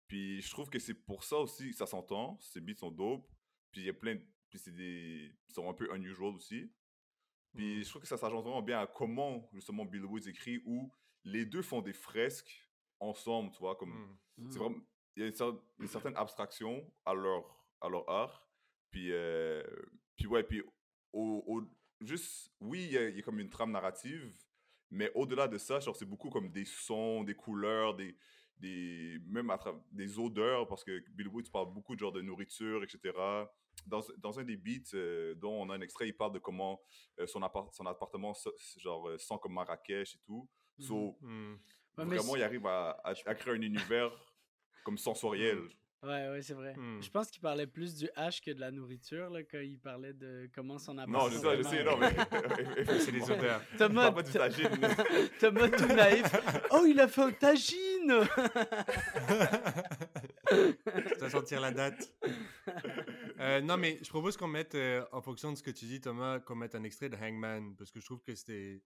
Puis 0.08 0.42
je 0.42 0.50
trouve 0.52 0.70
que 0.70 0.80
c'est 0.80 0.94
pour 0.94 1.24
ça 1.24 1.38
aussi 1.38 1.72
que 1.72 1.76
ça 1.76 1.86
s'entend. 1.86 2.38
Ces 2.40 2.62
beats 2.62 2.76
sont 2.76 2.92
dope. 2.92 3.28
Puis 3.72 3.82
il 3.82 3.88
y 3.88 3.90
a 3.90 3.94
plein 3.94 4.16
de... 4.16 4.22
Puis 4.50 4.60
c'est 4.60 4.76
des... 4.76 5.36
Ils 5.50 5.54
sont 5.54 5.70
un 5.70 5.74
peu 5.74 5.94
unusual 5.96 6.36
aussi. 6.36 6.72
Puis 7.56 7.80
Mm. 7.80 7.84
je 7.84 7.90
trouve 7.90 8.02
que 8.02 8.08
ça 8.08 8.18
s'agence 8.18 8.44
vraiment 8.44 8.62
bien 8.62 8.80
à 8.80 8.88
comment 8.88 9.50
justement 9.54 9.86
Bill 9.86 10.06
Woods 10.06 10.28
écrit 10.28 10.62
où 10.66 10.92
les 11.24 11.46
deux 11.46 11.62
font 11.62 11.82
des 11.82 11.94
fresques 11.94 12.70
ensemble, 13.00 13.52
tu 13.52 13.60
vois, 13.60 13.76
comme... 13.76 14.18
Mm. 14.38 14.52
C'est 14.52 14.60
vraiment... 14.60 14.78
Il 15.16 15.24
y 15.24 15.26
a 15.26 15.28
une, 15.30 15.60
une 15.80 15.88
certaine 15.88 16.16
abstraction 16.18 16.86
à 17.06 17.14
leur, 17.14 17.66
à 17.80 17.88
leur 17.88 18.08
art. 18.10 18.46
Puis, 18.96 19.12
euh, 19.12 19.62
puis 20.16 20.26
ouais, 20.26 20.42
puis 20.44 20.62
au, 21.12 21.44
au- 21.48 21.64
juste, 22.00 22.50
oui, 22.62 22.86
il 22.86 22.92
y, 22.94 22.98
a, 22.98 23.10
il 23.10 23.18
y 23.18 23.20
a 23.20 23.22
comme 23.24 23.42
une 23.42 23.50
trame 23.50 23.72
narrative, 23.72 24.34
mais 24.90 25.12
au-delà 25.16 25.50
de 25.50 25.58
ça, 25.58 25.82
genre, 25.82 25.98
c'est 25.98 26.06
beaucoup 26.06 26.30
comme 26.30 26.50
des 26.50 26.64
sons, 26.64 27.26
des 27.26 27.36
couleurs, 27.36 27.94
des, 27.98 28.16
des, 28.56 29.20
même 29.28 29.50
à 29.50 29.60
des 29.92 30.18
odeurs, 30.18 30.66
parce 30.70 30.86
que 30.86 31.04
Bill 31.10 31.28
Woods 31.28 31.52
parle 31.52 31.74
beaucoup 31.74 31.94
de 31.96 32.00
genre 32.00 32.14
de 32.14 32.22
nourriture, 32.22 32.84
etc. 32.86 33.12
Dans, 33.86 34.00
dans 34.18 34.40
un 34.40 34.46
des 34.46 34.56
beats 34.56 34.94
euh, 34.94 35.36
dont 35.36 35.62
on 35.62 35.70
a 35.72 35.76
un 35.76 35.82
extrait, 35.82 36.08
il 36.08 36.14
parle 36.16 36.32
de 36.32 36.40
comment 36.40 36.80
euh, 37.20 37.28
son, 37.28 37.42
appart- 37.44 37.74
son 37.74 37.86
appartement 37.88 38.34
so- 38.34 38.56
genre, 38.78 39.20
sent 39.20 39.36
comme 39.42 39.56
Marrakech 39.56 40.16
et 40.16 40.20
tout. 40.26 40.48
So, 40.80 41.18
Mm. 41.20 41.56
Ouais, 41.98 42.06
mais 42.06 42.16
vraiment, 42.16 42.36
il 42.38 42.44
arrive 42.44 42.66
à, 42.66 42.92
à, 43.04 43.14
à 43.26 43.36
créer 43.36 43.54
un 43.56 43.62
univers 43.62 44.12
comme 44.86 44.98
sensoriel. 44.98 45.60
Ouais, 46.04 46.30
ouais, 46.30 46.42
c'est 46.44 46.54
vrai. 46.54 46.76
Hmm. 46.76 47.02
Je 47.02 47.10
pense 47.10 47.32
qu'il 47.32 47.42
parlait 47.42 47.66
plus 47.66 47.96
du 47.96 48.06
H 48.16 48.40
que 48.44 48.52
de 48.52 48.60
la 48.60 48.70
nourriture, 48.70 49.30
là, 49.32 49.42
quand 49.44 49.60
il 49.60 49.80
parlait 49.80 50.14
de 50.14 50.48
comment 50.54 50.78
son 50.78 50.94
Non, 50.94 51.04
appartement 51.04 51.30
je 51.30 51.38
sais, 51.38 51.58
je 51.58 51.64
sais, 51.64 51.84
non, 51.84 51.98
mais. 51.98 52.16
C'est 53.00 53.12
les 53.12 53.24
odeurs. 53.32 53.62
Thomas, 53.78 54.12
pas 54.12 54.22
du 54.22 54.32
tagine. 54.32 54.70
Thomas 55.40 55.70
tout 55.70 55.88
naïf. 55.88 56.26
Oh, 56.72 56.86
il 56.88 57.00
a 57.00 57.08
fait 57.08 57.22
un 57.24 57.32
tagine 57.32 58.14
Tu 60.50 61.20
vas 61.20 61.30
sortir 61.30 61.60
la 61.62 61.72
date. 61.72 62.14
Euh, 63.40 63.62
non, 63.62 63.78
mais 63.78 63.98
je 64.04 64.10
propose 64.10 64.38
qu'on 64.38 64.48
mette, 64.48 64.76
euh, 64.76 65.04
en 65.12 65.22
fonction 65.22 65.52
de 65.52 65.58
ce 65.58 65.64
que 65.64 65.72
tu 65.72 65.86
dis, 65.86 66.00
Thomas, 66.02 66.40
qu'on 66.40 66.56
mette 66.56 66.76
un 66.76 66.84
extrait 66.84 67.10
de 67.10 67.16
Hangman, 67.18 67.76
parce 67.76 67.92
que 67.92 68.00
je 68.00 68.06
trouve 68.06 68.22
que 68.22 68.36
c'était 68.36 68.82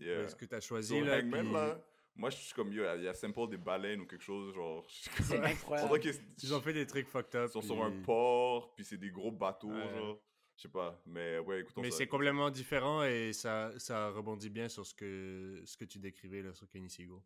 Yeah. 0.00 0.26
ce 0.28 0.34
que 0.34 0.44
tu 0.44 0.54
as 0.56 0.60
choisi. 0.60 0.98
So, 0.98 1.04
là, 1.04 1.18
Hangman, 1.20 1.44
puis- 1.44 1.52
là, 1.52 1.78
Moi, 2.16 2.30
je 2.30 2.36
suis 2.36 2.54
comme, 2.54 2.72
yo, 2.72 2.84
il 2.96 3.02
y 3.02 3.08
a 3.08 3.14
Simple 3.14 3.48
des 3.48 3.56
baleines 3.56 4.00
ou 4.02 4.06
quelque 4.06 4.22
chose, 4.22 4.54
genre. 4.54 4.84
je 4.88 4.94
suis 4.94 5.10
comme- 5.10 5.26
C'est 5.26 5.38
incroyable. 5.44 6.00
Ils 6.42 6.54
ont 6.54 6.60
fait 6.60 6.72
des 6.72 6.86
trucs 6.86 7.08
fucked 7.08 7.34
up. 7.34 7.48
ils 7.48 7.52
sont 7.52 7.58
puis- 7.60 7.68
sur 7.68 7.82
un 7.82 7.90
port, 8.02 8.74
puis 8.74 8.84
c'est 8.84 8.98
des 8.98 9.10
gros 9.10 9.32
bateaux, 9.32 9.68
Ouais. 9.72 9.94
genre. 9.96 10.18
Je 10.56 10.62
sais 10.62 10.68
pas, 10.68 11.02
mais 11.06 11.40
ouais, 11.40 11.62
écoutons 11.62 11.80
Mais 11.82 11.90
c'est 11.90 12.06
complètement 12.06 12.48
différent 12.48 13.02
et 13.02 13.32
ça, 13.32 13.72
ça 13.76 14.10
rebondit 14.10 14.50
bien 14.50 14.68
sur 14.68 14.86
ce 14.86 14.94
que, 14.94 15.60
ce 15.64 15.76
que 15.76 15.84
tu 15.84 15.98
décrivais 15.98 16.42
là, 16.42 16.54
sur 16.54 16.68
Kenny 16.68 16.88
Seagull. 16.88 17.18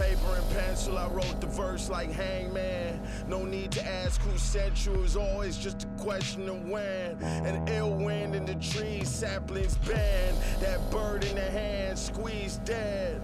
Paper 0.00 0.34
and 0.34 0.50
pencil, 0.52 0.96
I 0.96 1.08
wrote 1.08 1.42
the 1.42 1.46
verse 1.46 1.90
like 1.90 2.10
hangman. 2.10 3.06
No 3.28 3.44
need 3.44 3.70
to 3.72 3.86
ask 3.86 4.18
who 4.22 4.38
sent 4.38 4.86
you, 4.86 4.94
it's 5.02 5.14
always 5.14 5.58
just 5.58 5.82
a 5.82 5.86
question 6.02 6.48
of 6.48 6.66
when. 6.66 7.22
An 7.22 7.68
ill 7.68 7.92
wind 7.92 8.34
in 8.34 8.46
the 8.46 8.54
trees, 8.54 9.10
saplings 9.10 9.76
bend. 9.76 10.38
That 10.60 10.90
bird 10.90 11.24
in 11.24 11.34
the 11.34 11.42
hand, 11.42 11.98
squeezed 11.98 12.64
dead. 12.64 13.20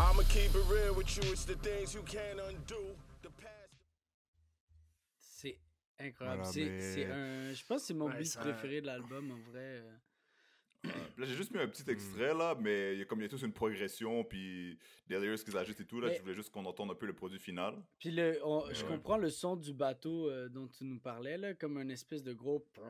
I'ma 0.00 0.22
keep 0.30 0.54
it 0.54 0.64
real 0.66 0.94
with 0.94 1.14
you, 1.18 1.30
it's 1.30 1.44
the 1.44 1.56
things 1.56 1.92
you 1.92 2.00
can't 2.04 2.40
undo. 2.48 2.96
Incroyable. 6.00 6.38
Voilà, 6.42 6.44
c'est 6.44 6.64
mais- 6.64 6.80
c'est 6.80 7.04
un. 7.06 7.52
Je 7.52 7.64
pense 7.66 7.82
que 7.82 7.86
c'est 7.88 7.94
mon 7.94 8.06
Ouais, 8.08 8.18
beat 8.18 8.26
ça- 8.26 8.40
préféré 8.40 8.80
de 8.80 8.86
l'album, 8.86 9.30
en 9.30 9.50
vrai. 9.50 9.60
euh. 9.82 9.90
Puis 10.82 10.90
Là, 11.18 11.26
j'ai 11.26 11.34
juste 11.34 11.52
mis 11.52 11.60
un 11.60 11.68
petit 11.68 11.82
Hmm. 11.86 11.90
extrait, 11.90 12.32
là, 12.32 12.54
mais 12.58 12.94
il 12.94 13.00
y 13.00 13.02
a 13.02 13.04
comme 13.04 13.18
il 13.20 13.24
y 13.24 13.26
a 13.26 13.28
tous 13.28 13.42
une 13.42 13.52
progression, 13.52 14.24
puis 14.24 14.78
des 15.06 15.20
lyrics 15.20 15.44
qu'ils 15.44 15.58
ajoutent 15.58 15.78
et 15.78 15.84
tout, 15.84 16.00
là, 16.00 16.08
Mais- 16.08 16.14
je 16.16 16.22
voulais 16.22 16.32
juste 16.34 16.50
qu'on 16.50 16.64
entende 16.64 16.90
un 16.90 16.94
peu 16.94 17.04
le 17.04 17.12
produit 17.12 17.38
final. 17.38 17.74
Puis 17.98 18.10
le, 18.10 18.40
on- 18.42 18.64
je 18.72 18.82
Ouais. 18.84 18.88
comprends 18.92 19.18
le 19.18 19.28
son 19.28 19.56
du 19.56 19.74
bateau 19.74 20.30
euh, 20.30 20.48
dont 20.48 20.66
tu 20.68 20.84
nous 20.84 20.98
parlais, 20.98 21.36
là, 21.36 21.52
comme 21.52 21.76
un 21.76 21.88
espèce 21.90 22.22
de 22.22 22.32
gros. 22.32 22.66
Tu 22.74 22.80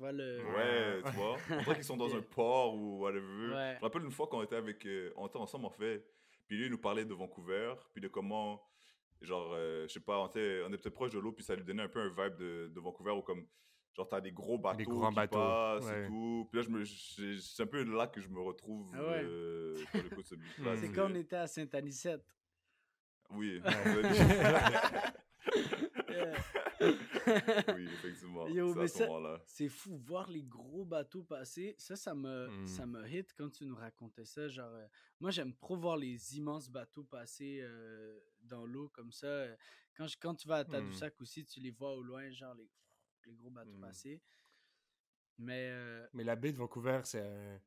vois 0.00 0.10
le. 0.10 0.42
Ouais, 0.44 1.02
tu 1.04 1.12
vois. 1.16 1.36
On 1.50 1.62
dirait 1.62 1.74
qu'ils 1.76 1.84
sont 1.84 1.96
dans 1.96 2.14
un 2.16 2.22
port 2.22 2.74
ou 2.74 2.98
whatever. 2.98 3.20
Ouais. 3.54 3.74
Je 3.74 3.78
me 3.78 3.82
rappelle 3.82 4.02
une 4.02 4.10
fois 4.10 4.26
qu'on 4.26 4.42
était 4.42 4.56
avec, 4.56 4.84
euh, 4.86 5.12
on 5.16 5.28
était 5.28 5.36
ensemble 5.38 5.66
en 5.66 5.70
fait, 5.70 6.04
puis 6.48 6.56
lui 6.56 6.64
il 6.66 6.70
nous 6.72 6.78
parlait 6.78 7.04
de 7.04 7.14
Vancouver, 7.14 7.74
puis 7.92 8.00
de 8.02 8.08
comment, 8.08 8.60
genre, 9.20 9.52
euh, 9.54 9.86
je 9.88 9.92
sais 9.94 10.00
pas, 10.00 10.18
on 10.20 10.28
était, 10.28 10.62
on 10.66 10.72
était 10.72 10.90
proche 10.90 11.12
de 11.12 11.18
l'eau, 11.18 11.32
puis 11.32 11.44
ça 11.44 11.54
lui 11.56 11.64
donnait 11.64 11.82
un 11.82 11.88
peu 11.88 12.00
un 12.00 12.08
vibe 12.08 12.36
de, 12.36 12.70
de 12.74 12.80
Vancouver 12.80 13.12
où 13.12 13.22
comme, 13.22 13.46
genre 13.94 14.08
t'as 14.08 14.20
des 14.20 14.32
gros 14.32 14.58
bateaux 14.58 14.98
grands 14.98 15.10
qui 15.10 15.16
bateaux, 15.16 15.38
passent 15.38 15.84
ouais. 15.86 16.04
et 16.04 16.06
tout. 16.06 16.48
Puis 16.50 16.60
là 16.60 16.64
je 16.64 16.70
me, 16.70 16.84
j'ai- 16.84 17.40
c'est 17.40 17.62
un 17.62 17.66
peu 17.66 17.82
là 17.82 18.06
que 18.06 18.20
je 18.20 18.28
me 18.28 18.40
retrouve 18.40 18.90
Ah 18.94 19.02
ouais. 19.02 19.22
euh, 19.24 19.76
quand 19.92 20.00
j'écoute 20.02 20.26
ce 20.26 20.34
beat-là. 20.36 20.74
Mm. 20.74 20.78
C'est 20.80 20.92
quand 20.92 21.10
on 21.10 21.14
était 21.16 21.36
à 21.36 21.46
Saint-Anicette. 21.46 22.24
Oui. 23.30 23.60
Oui, 26.80 27.88
effectivement. 27.92 28.46
Ce. 28.46 29.38
C'est 29.44 29.68
fou, 29.68 29.96
voir 29.98 30.30
les 30.30 30.42
gros 30.44 30.84
bateaux 30.84 31.22
passer. 31.22 31.74
Ça, 31.78 31.96
ça 31.96 32.14
me, 32.14 32.48
Mm. 32.48 32.66
ça 32.66 32.86
me 32.86 33.06
hit 33.08 33.34
quand 33.36 33.50
tu 33.50 33.64
nous 33.66 33.74
racontais 33.74 34.24
ça. 34.24 34.48
Genre, 34.48 34.70
euh, 34.72 34.86
moi, 35.20 35.30
j'aime 35.30 35.54
trop 35.54 35.76
voir 35.76 35.96
les 35.96 36.36
immenses 36.36 36.70
bateaux 36.70 37.04
passer 37.04 37.60
euh, 37.62 38.18
dans 38.48 38.64
l'eau 38.66 38.88
comme 38.94 39.12
ça. 39.12 39.46
Quand, 39.96 40.06
je- 40.06 40.16
quand 40.20 40.34
tu 40.34 40.48
vas 40.48 40.56
à 40.58 40.64
Mm. 40.64 40.68
Tadoussac 40.70 41.20
aussi, 41.20 41.44
tu 41.44 41.60
les 41.60 41.70
vois 41.70 41.94
au 41.94 42.02
loin, 42.02 42.30
genre 42.30 42.54
les, 42.54 42.68
les 43.26 43.34
gros 43.34 43.50
bateaux 43.50 43.76
Mm. 43.76 43.80
passer. 43.80 44.20
Mais 45.38 45.68
euh, 45.70 46.06
Mais 46.14 46.24
la 46.24 46.36
baie 46.36 46.52
de 46.52 46.56
Vancouver, 46.58 47.00
c'est. 47.04 47.60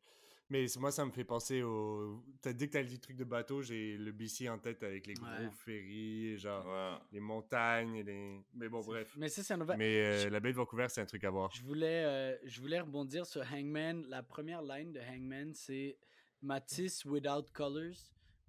Mais 0.50 0.66
moi, 0.80 0.92
ça 0.92 1.06
me 1.06 1.12
fait 1.12 1.24
penser 1.24 1.62
au. 1.64 2.22
T'as 2.42 2.52
dès 2.52 2.68
que 2.68 2.74
t'as 2.74 2.82
le 2.82 2.98
truc 2.98 3.16
de 3.16 3.24
bateau, 3.24 3.62
j'ai 3.62 3.96
le 3.98 4.12
BC 4.12 4.50
en 4.50 4.60
tête 4.60 4.84
avec 4.84 5.08
les 5.08 5.14
gros 5.14 5.26
Ouais. 5.26 5.50
ferries, 5.52 6.38
genre 6.38 6.66
Ouais. 6.68 7.00
les 7.14 7.22
montagnes, 7.22 8.02
les. 8.04 8.42
Mais 8.54 8.68
bon, 8.68 8.82
bref. 8.82 9.14
Mais 9.16 9.30
ça, 9.30 9.44
c'est 9.44 9.54
un 9.54 9.58
nouvel. 9.58 9.78
Mais 9.78 10.04
euh, 10.04 10.24
je- 10.24 10.28
la 10.28 10.42
baie 10.42 10.52
de 10.52 10.58
Vancouver, 10.58 10.88
c'est 10.90 11.00
un 11.00 11.06
truc 11.06 11.24
à 11.24 11.30
voir. 11.30 11.50
Je 11.56 11.62
voulais, 11.64 12.04
euh, 12.04 12.38
je 12.44 12.60
voulais 12.60 12.82
rebondir 12.82 13.26
sur 13.26 13.42
Hangman. 13.54 14.04
La 14.10 14.24
première 14.24 14.62
line 14.62 14.92
de 14.92 15.00
Hangman, 15.00 15.54
c'est 15.54 15.98
Matisse 16.42 17.06
without 17.06 17.50
colors. 17.54 17.96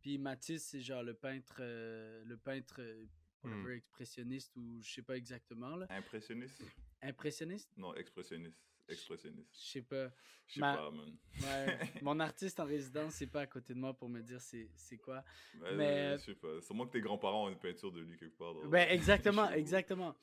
Puis 0.02 0.18
Matisse, 0.18 0.64
c'est 0.64 0.80
genre 0.80 1.02
le 1.02 1.14
peintre, 1.14 1.56
euh, 1.61 2.22
le 2.27 2.37
peintre 2.37 2.81
euh, 2.81 3.07
whatever, 3.44 3.77
expressionniste 3.77 4.55
ou 4.57 4.81
je 4.83 4.92
sais 4.92 5.03
pas 5.03 5.16
exactement 5.16 5.77
là. 5.77 5.87
Impressionniste? 5.90 6.62
Impressionniste, 7.00 7.70
Non, 7.77 7.94
expressionniste. 7.94 8.59
Expressionniste. 8.88 9.48
je 9.55 9.70
sais 9.70 9.83
pas. 9.83 10.11
Je 10.48 10.55
sais 10.55 10.61
Ma- 10.61 10.77
pas, 10.77 10.90
man. 10.90 11.16
Ouais, 11.40 11.79
mon 12.03 12.18
artiste 12.20 12.59
en 12.59 12.64
résidence, 12.66 13.14
c'est 13.14 13.29
pas 13.29 13.42
à 13.42 13.46
côté 13.46 13.74
de 13.74 13.79
moi 13.79 13.94
pour 13.94 14.09
me 14.09 14.20
dire 14.20 14.40
c'est 14.40 14.68
c'est 14.74 14.98
quoi. 14.98 15.24
Mais, 15.61 15.77
Mais- 15.77 16.18
je 16.18 16.24
sais 16.24 16.35
pas. 16.35 16.61
Sûrement 16.61 16.87
que 16.87 16.92
tes 16.92 17.00
grands-parents 17.00 17.46
ont 17.46 17.48
une 17.48 17.59
peinture 17.59 17.92
de 17.92 18.00
lui 18.00 18.18
quelque 18.18 18.37
part. 18.37 18.55
dans- 18.55 18.66
Ben 18.66 18.88
exactement, 18.90 19.48
exactement. 19.53 20.16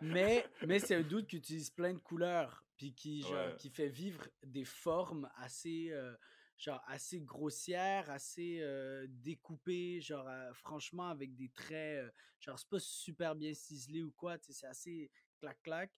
Mais 0.00 0.46
mais 0.66 0.78
c'est 0.78 0.94
un 0.94 1.02
doute 1.02 1.26
qui 1.26 1.36
utilise 1.38 1.70
plein 1.70 1.92
de 1.92 1.98
couleurs 1.98 2.64
puis 2.76 2.94
qui 2.94 3.22
genre, 3.22 3.32
Ouais. 3.32 3.56
qui 3.58 3.68
fait 3.68 3.88
vivre 3.88 4.26
des 4.44 4.64
formes 4.64 5.28
assez 5.36 5.88
euh, 5.90 6.14
genre 6.56 6.82
assez 6.86 7.20
grossières, 7.20 8.10
assez 8.10 8.62
découpées, 9.08 10.00
genre 10.00 10.28
franchement 10.54 11.08
avec 11.08 11.34
des 11.34 11.50
traits 11.50 12.04
euh, 12.04 12.10
genre 12.40 12.58
c'est 12.58 12.68
pas 12.68 12.80
super 12.80 13.34
bien 13.34 13.52
ciselé 13.54 14.02
ou 14.02 14.12
quoi, 14.12 14.36
c'est 14.38 14.66
assez 14.66 15.10
clac 15.40 15.60
clac 15.62 15.92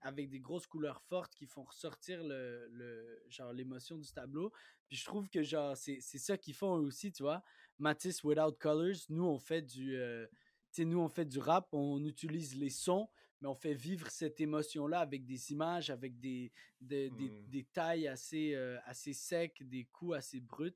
avec 0.00 0.28
des 0.28 0.40
grosses 0.40 0.66
couleurs 0.66 1.00
fortes 1.02 1.32
qui 1.34 1.46
font 1.46 1.62
ressortir 1.62 2.24
le, 2.24 2.66
le 2.72 3.22
genre 3.28 3.52
l'émotion 3.52 3.96
du 3.96 4.10
tableau. 4.12 4.52
Puis 4.88 4.96
je 4.96 5.04
trouve 5.04 5.28
que 5.28 5.42
genre 5.42 5.76
c'est 5.76 6.00
ça 6.00 6.36
qu'ils 6.36 6.54
font 6.54 6.72
aussi, 6.72 7.12
tu 7.12 7.22
vois. 7.22 7.42
Matisse 7.78 8.24
Without 8.24 8.52
Colors, 8.58 8.96
nous 9.08 9.24
on 9.24 9.38
fait 9.38 9.62
du 9.62 9.96
nous 10.78 10.98
on 10.98 11.08
fait 11.08 11.24
du 11.24 11.38
rap, 11.38 11.68
on 11.72 12.04
utilise 12.04 12.56
les 12.56 12.70
sons, 12.70 13.08
mais 13.42 13.48
on 13.48 13.54
fait 13.56 13.74
vivre 13.74 14.08
cette 14.08 14.40
émotion-là 14.40 15.00
avec 15.00 15.26
des 15.26 15.50
images, 15.52 15.90
avec 15.90 16.18
des, 16.20 16.52
des, 16.80 17.10
des- 17.10 17.28
Mm. 17.28 17.48
des 17.50 17.64
tailles 17.64 18.06
assez, 18.08 18.54
euh, 18.54 18.78
assez 18.84 19.12
secs, 19.12 19.62
des 19.62 19.84
coups 19.86 20.14
assez 20.16 20.40
bruts. 20.40 20.72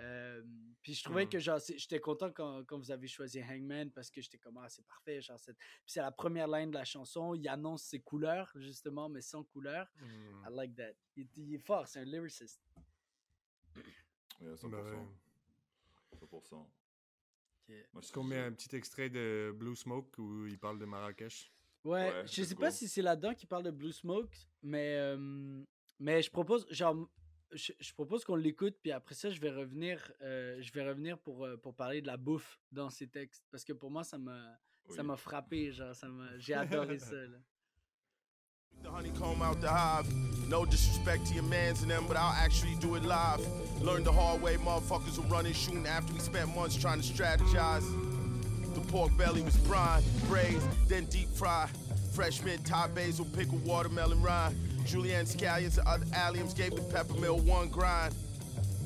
Euh, 0.00 0.42
puis 0.82 0.92
je 0.92 1.04
trouvais 1.04 1.24
Mm. 1.26 1.28
que 1.28 1.38
j'étais 1.38 2.00
content 2.00 2.32
quand, 2.32 2.64
quand 2.64 2.78
vous 2.78 2.90
avez 2.90 3.06
choisi 3.06 3.40
Hangman 3.40 3.92
parce 3.92 4.10
que 4.10 4.20
j'étais 4.20 4.38
comme, 4.38 4.56
ah, 4.58 4.68
c'est 4.68 4.84
parfait. 4.84 5.20
Genre, 5.22 5.38
c'est- 5.38 5.54
puis 5.54 5.70
c'est 5.86 6.00
la 6.00 6.10
première 6.10 6.48
ligne 6.48 6.70
de 6.70 6.74
la 6.74 6.84
chanson, 6.84 7.32
il 7.32 7.46
annonce 7.48 7.84
ses 7.84 8.00
couleurs, 8.00 8.50
justement, 8.56 9.08
mais 9.08 9.20
sans 9.22 9.44
couleurs. 9.44 9.86
Hmm. 10.00 10.46
I 10.48 10.52
like 10.52 10.74
that. 10.74 10.94
Il, 11.14 11.28
il 11.36 11.54
est 11.54 11.58
fort, 11.64 11.86
c'est 11.86 12.00
un 12.00 12.04
lyricist. 12.04 12.60
Ouais, 14.40 14.56
100%. 14.56 14.68
Bah 14.68 14.82
ouais. 14.82 16.18
100%. 16.18 16.56
Ok. 17.68 17.74
Moi, 17.92 18.02
Est-ce 18.02 18.12
qu'on 18.12 18.24
met 18.24 18.38
un 18.38 18.52
petit 18.52 18.74
extrait 18.76 19.08
de 19.08 19.52
Blue 19.56 19.76
Smoke 19.76 20.18
où 20.20 20.46
il 20.46 20.58
parle 20.58 20.78
de 20.80 20.84
Marrakech? 20.84 21.53
Ouais, 21.84 22.08
Ouais, 22.08 22.22
je 22.26 22.42
sais 22.42 22.54
pas 22.54 22.70
go. 22.70 22.74
si 22.74 22.88
c'est 22.88 23.02
là-dedans 23.02 23.34
qu'il 23.34 23.46
parle 23.48 23.62
de 23.64 23.70
Blue 23.70 23.92
Smoke, 23.92 24.34
mais, 24.62 24.96
euh, 24.96 25.62
mais 26.00 26.22
je 26.22 26.30
propose, 26.30 26.66
genre, 26.70 27.08
je, 27.52 27.72
je 27.78 27.92
propose 27.92 28.24
qu'on 28.24 28.36
l'écoute, 28.36 28.74
puis 28.82 28.90
après 28.90 29.14
ça, 29.14 29.28
je 29.30 29.38
vais 29.40 29.50
revenir, 29.50 30.10
euh, 30.22 30.56
je 30.62 30.72
vais 30.72 30.88
revenir 30.88 31.18
pour, 31.18 31.44
euh, 31.44 31.56
pour 31.58 31.74
parler 31.74 32.00
de 32.00 32.06
la 32.06 32.16
bouffe 32.16 32.58
dans 32.72 32.88
ces 32.90 33.06
textes, 33.06 33.44
parce 33.50 33.64
que 33.64 33.74
pour 33.74 33.90
moi, 33.90 34.02
ça 34.02 34.16
m'a, 34.18 34.58
ça 34.88 35.02
Oui. 35.02 35.06
m'a 35.08 35.16
frappé, 35.16 35.72
genre, 35.72 35.94
ça 35.94 36.08
m'a, 36.08 36.38
j'ai 36.38 36.54
adoré 36.54 36.98
ça, 36.98 37.14
là. 37.16 37.38
The 38.82 38.88
honeycomb 38.88 39.40
out 39.40 39.60
the 39.60 39.68
hive. 39.68 40.06
No 40.48 40.66
disrespect 40.66 41.26
to 41.28 41.34
your 41.34 41.44
mans 41.44 41.82
and 41.82 41.88
them, 41.88 42.06
but 42.08 42.16
I'll 42.16 42.34
actually 42.44 42.74
do 42.80 42.96
it 42.96 43.04
live. 43.04 43.40
Learned 43.80 44.04
the 44.04 44.12
hard 44.12 44.42
way, 44.42 44.56
motherfuckers 44.56 45.16
were 45.16 45.24
running, 45.28 45.54
shooting 45.54 45.86
after 45.86 46.12
we 46.12 46.18
spent 46.20 46.54
months 46.54 46.76
trying 46.76 47.00
to 47.00 47.06
strategize. 47.06 47.84
The 48.74 48.80
pork 48.90 49.16
belly 49.16 49.42
was 49.42 49.56
brine, 49.58 50.02
braised, 50.28 50.66
then 50.88 51.04
deep 51.06 51.28
fried. 51.28 51.70
Fresh 52.12 52.42
mint, 52.42 52.64
Thai 52.66 52.88
basil, 52.88 53.24
pickle, 53.36 53.58
watermelon 53.58 54.20
rind. 54.22 54.54
Julienne 54.84 55.24
scallions 55.26 55.78
and 55.78 55.86
other 55.88 56.04
alliums 56.06 56.54
gave 56.56 56.74
the 56.74 56.82
peppermill 56.82 57.42
one 57.44 57.68
grind. 57.68 58.14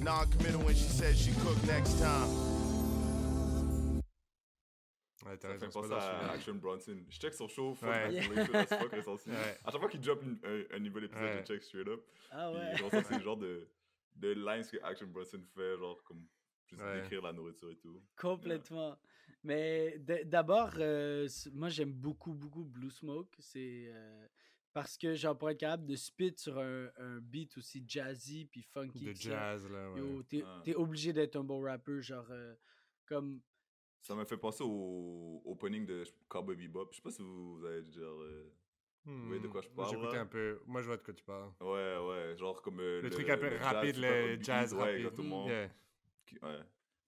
Non-committal 0.00 0.60
when 0.62 0.74
she 0.74 0.88
said 0.88 1.16
she 1.16 1.32
cook 1.40 1.56
next 1.66 1.98
time. 2.00 2.28
Ouais, 5.26 5.36
t'as 5.38 5.48
raison, 5.48 5.66
c'est 5.70 5.72
pas 5.72 5.88
penser 5.88 5.94
à. 5.94 6.32
Action 6.32 6.54
Bronson. 6.54 6.96
Je 7.10 7.18
check 7.18 7.34
son 7.34 7.48
show, 7.48 7.74
fuck 7.74 7.90
Ouais. 7.90 8.10
my 8.28 8.46
collection, 8.46 8.78
fuck 8.78 8.92
récent 8.92 9.12
aussi. 9.14 9.30
Ouais. 9.30 9.58
À 9.64 9.70
chaque 9.72 9.80
fois 9.80 9.88
qu'il 9.90 10.00
drop 10.00 10.22
une- 10.22 10.38
un, 10.44 10.76
un 10.76 10.78
nouvel 10.78 11.04
épisode, 11.04 11.22
Ouais. 11.24 11.42
je 11.46 11.52
check 11.54 11.62
straight 11.64 11.88
up. 11.88 12.00
Ah 12.30 12.50
Puis 12.52 12.60
ouais. 12.62 12.76
genre, 12.76 12.90
ça, 12.90 13.02
c'est 13.08 13.18
le 13.18 13.24
genre 13.24 13.36
de, 13.36 13.68
de 14.16 14.28
lines 14.32 14.64
que 14.70 14.76
Action 14.84 15.06
Bronson 15.08 15.40
fait, 15.54 15.76
genre, 15.76 16.02
comme, 16.04 16.24
juste 16.66 16.80
Ouais. 16.80 17.00
décrire 17.02 17.22
la 17.22 17.32
nourriture 17.32 17.70
et 17.70 17.76
tout. 17.76 18.00
Complètement. 18.16 18.96
Mais 19.44 19.98
d'abord, 20.24 20.70
euh, 20.78 21.28
moi 21.52 21.68
j'aime 21.68 21.92
beaucoup, 21.92 22.34
beaucoup 22.34 22.64
Blue 22.64 22.90
Smoke. 22.90 23.30
C'est 23.38 23.86
euh, 23.92 24.26
parce 24.72 24.98
que 24.98 25.14
genre 25.14 25.36
pour 25.38 25.48
être 25.50 25.58
capable 25.60 25.86
de 25.86 25.94
spit 25.96 26.34
sur 26.36 26.58
un, 26.58 26.88
un 26.98 27.20
beat 27.20 27.56
aussi 27.56 27.84
jazzy 27.86 28.46
puis 28.46 28.62
funky. 28.62 29.04
De 29.04 29.12
jazz, 29.12 29.68
là. 29.70 29.92
Ouais. 29.92 30.22
T'es, 30.28 30.42
Ah. 30.44 30.62
obligé 30.76 31.12
d'être 31.12 31.36
un 31.36 31.44
bon 31.44 31.60
rappeur, 31.62 32.00
genre 32.02 32.26
euh, 32.30 32.54
comme 33.06 33.40
Ça 34.02 34.14
m'a 34.14 34.24
fait 34.24 34.36
penser 34.36 34.64
au 34.66 35.42
opening 35.44 35.86
de 35.86 36.04
Cowboy 36.28 36.56
Bebop. 36.56 36.88
Je 36.90 36.96
sais 36.96 37.02
pas 37.02 37.10
si 37.10 37.22
vous, 37.22 37.58
vous 37.58 37.64
avez 37.64 37.82
déjà... 37.82 38.00
euh, 38.00 38.50
voyez 39.04 39.40
de 39.40 39.48
quoi 39.48 39.60
je 39.62 39.68
Hmm, 39.68 39.72
moi, 39.76 39.84
parle, 39.84 39.96
J'écoutais 39.96 40.18
un 40.18 40.26
peu. 40.26 40.60
Moi, 40.66 40.82
je 40.82 40.86
vois 40.88 40.96
de 40.96 41.02
quoi 41.02 41.14
tu 41.14 41.24
parles. 41.24 41.52
Ouais, 41.60 41.96
ouais, 41.98 42.36
genre 42.36 42.60
comme... 42.60 42.80
euh, 42.80 43.00
Le, 43.02 43.10
truc 43.10 43.28
un 43.30 43.38
peu 43.38 43.56
rapide, 43.56 43.96
le 43.98 44.38
jazz 44.42 44.74
ouais, 44.74 44.80
rapide. 44.80 44.96
exactement. 44.96 45.46
Yeah. 45.48 45.70
Qui- 46.26 46.38
Ouais. 46.42 46.60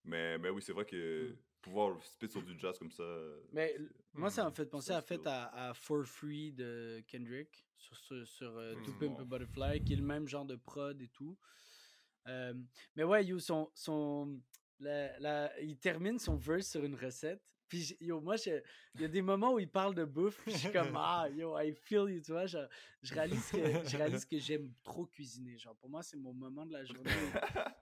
Mais, 0.04 0.38
mais 0.38 0.48
oui, 0.48 0.62
c'est 0.62 0.72
vrai 0.72 0.84
que 0.86 1.36
pouvoir 1.60 2.02
spit 2.04 2.28
sur 2.28 2.42
du 2.42 2.58
jazz 2.58 2.78
comme 2.78 2.90
ça. 2.90 3.04
Mais 3.52 3.76
moi, 4.14 4.30
ça 4.30 4.44
m'a 4.44 4.50
Hmm. 4.50 4.54
fait 4.54 4.66
penser 4.66 4.92
à, 4.92 5.02
fait 5.02 5.26
à, 5.26 5.68
à 5.70 5.74
For 5.74 6.04
Free 6.04 6.52
de 6.52 7.02
Kendrick 7.06 7.66
sur, 7.76 7.96
sur, 7.96 8.26
sur 8.26 8.56
euh, 8.58 8.74
To 8.84 8.92
Hmm. 8.92 8.98
Pimp. 9.16 9.20
Butterfly, 9.22 9.84
qui 9.84 9.92
est 9.94 9.96
le 9.96 10.02
même 10.02 10.26
genre 10.28 10.44
de 10.44 10.56
prod 10.56 11.00
et 11.00 11.08
tout. 11.08 11.36
Euh, 12.28 12.54
mais 12.96 13.04
ouais, 13.04 13.24
yo, 13.24 13.38
son, 13.38 13.70
son, 13.74 14.40
la, 14.78 15.18
la- 15.20 15.60
il 15.60 15.78
termine 15.78 16.18
son 16.18 16.36
verse 16.36 16.68
sur 16.68 16.84
une 16.84 16.94
recette. 16.94 17.42
Puis, 17.68 17.96
yo, 18.00 18.20
moi, 18.20 18.34
il 18.46 18.62
y 19.00 19.04
a 19.04 19.08
des 19.08 19.22
moments 19.22 19.52
où 19.54 19.58
il 19.60 19.68
parle 19.70 19.94
de 19.94 20.04
bouffe. 20.04 20.42
puis 20.42 20.52
Je 20.52 20.58
suis 20.58 20.72
comme, 20.72 20.92
ah, 20.96 21.28
yo, 21.30 21.56
I 21.58 21.72
feel 21.72 22.10
you, 22.10 22.20
tu 22.20 22.32
vois. 22.32 22.46
je 22.46 22.58
réalise 23.14 23.48
que, 23.50 23.58
je 23.88 23.96
réalise 23.96 24.24
que 24.26 24.38
j'aime 24.38 24.72
trop 24.82 25.06
cuisiner. 25.06 25.56
Genre, 25.56 25.76
pour 25.76 25.88
moi, 25.88 26.02
c'est 26.02 26.16
mon 26.16 26.32
moment 26.34 26.66
de 26.66 26.72
la 26.72 26.84
journée. 26.84 27.10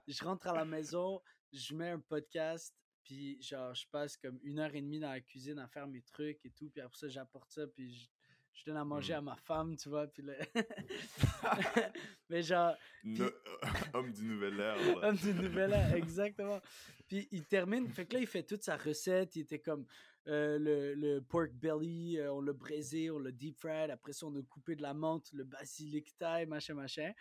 je 0.07 0.25
rentre 0.25 0.47
à 0.47 0.53
la 0.55 0.65
maison, 0.67 1.23
je 1.53 1.75
mets 1.75 1.89
un 1.91 2.01
podcast, 2.01 2.75
puis 3.09 3.41
genre, 3.43 3.75
je 3.75 3.87
passe 3.91 4.17
comme 4.19 4.39
une 4.43 4.59
heure 4.59 4.75
et 4.75 4.83
demie 4.83 5.01
dans 5.01 5.09
la 5.11 5.21
cuisine 5.21 5.59
à 5.59 5.67
faire 5.67 5.87
mes 5.89 6.03
trucs 6.03 6.45
et 6.45 6.51
tout, 6.51 6.69
puis 6.69 6.83
après 6.83 6.99
ça, 6.99 7.09
j'apporte 7.09 7.51
ça, 7.51 7.67
puis 7.67 7.91
je, 7.91 8.07
je 8.53 8.65
donne 8.67 8.77
à 8.77 8.85
manger 8.85 9.15
Mm. 9.15 9.17
à 9.17 9.21
ma 9.23 9.37
femme, 9.37 9.77
tu 9.77 9.89
vois, 9.89 10.07
puis 10.09 10.23
là... 10.23 10.35
Mais 12.29 12.43
genre, 12.43 12.75
Ne- 13.05 13.31
homme 13.95 14.13
du 14.13 14.25
nouvel 14.25 14.57
là. 14.57 14.77
homme 15.03 15.17
du 15.17 15.33
nouvel 15.33 15.73
an, 15.75 15.95
exactement. 15.97 16.61
Puis 17.09 17.27
il 17.31 17.47
termine, 17.47 17.89
fait 17.89 18.05
que 18.05 18.15
là, 18.15 18.21
il 18.21 18.27
fait 18.27 18.43
toute 18.43 18.63
sa 18.63 18.77
recette, 18.77 19.35
il 19.37 19.41
était 19.43 19.61
comme 19.61 19.87
euh, 20.27 20.59
le, 20.59 20.95
le 20.95 21.23
pork 21.23 21.53
belly, 21.53 22.19
euh, 22.19 22.31
on 22.35 22.43
l'a 22.43 22.53
braisé, 22.53 23.11
on 23.11 23.19
l'a 23.19 23.31
deep 23.33 23.57
fried, 23.57 23.91
après 23.91 24.13
ça, 24.13 24.27
on 24.27 24.37
a 24.37 24.43
coupé 24.43 24.77
de 24.77 24.83
la 24.83 24.93
menthe, 24.93 25.33
le 25.33 25.45
basilic 25.45 26.15
thaï, 26.19 26.45
machin, 26.45 26.75
machin. 26.75 27.13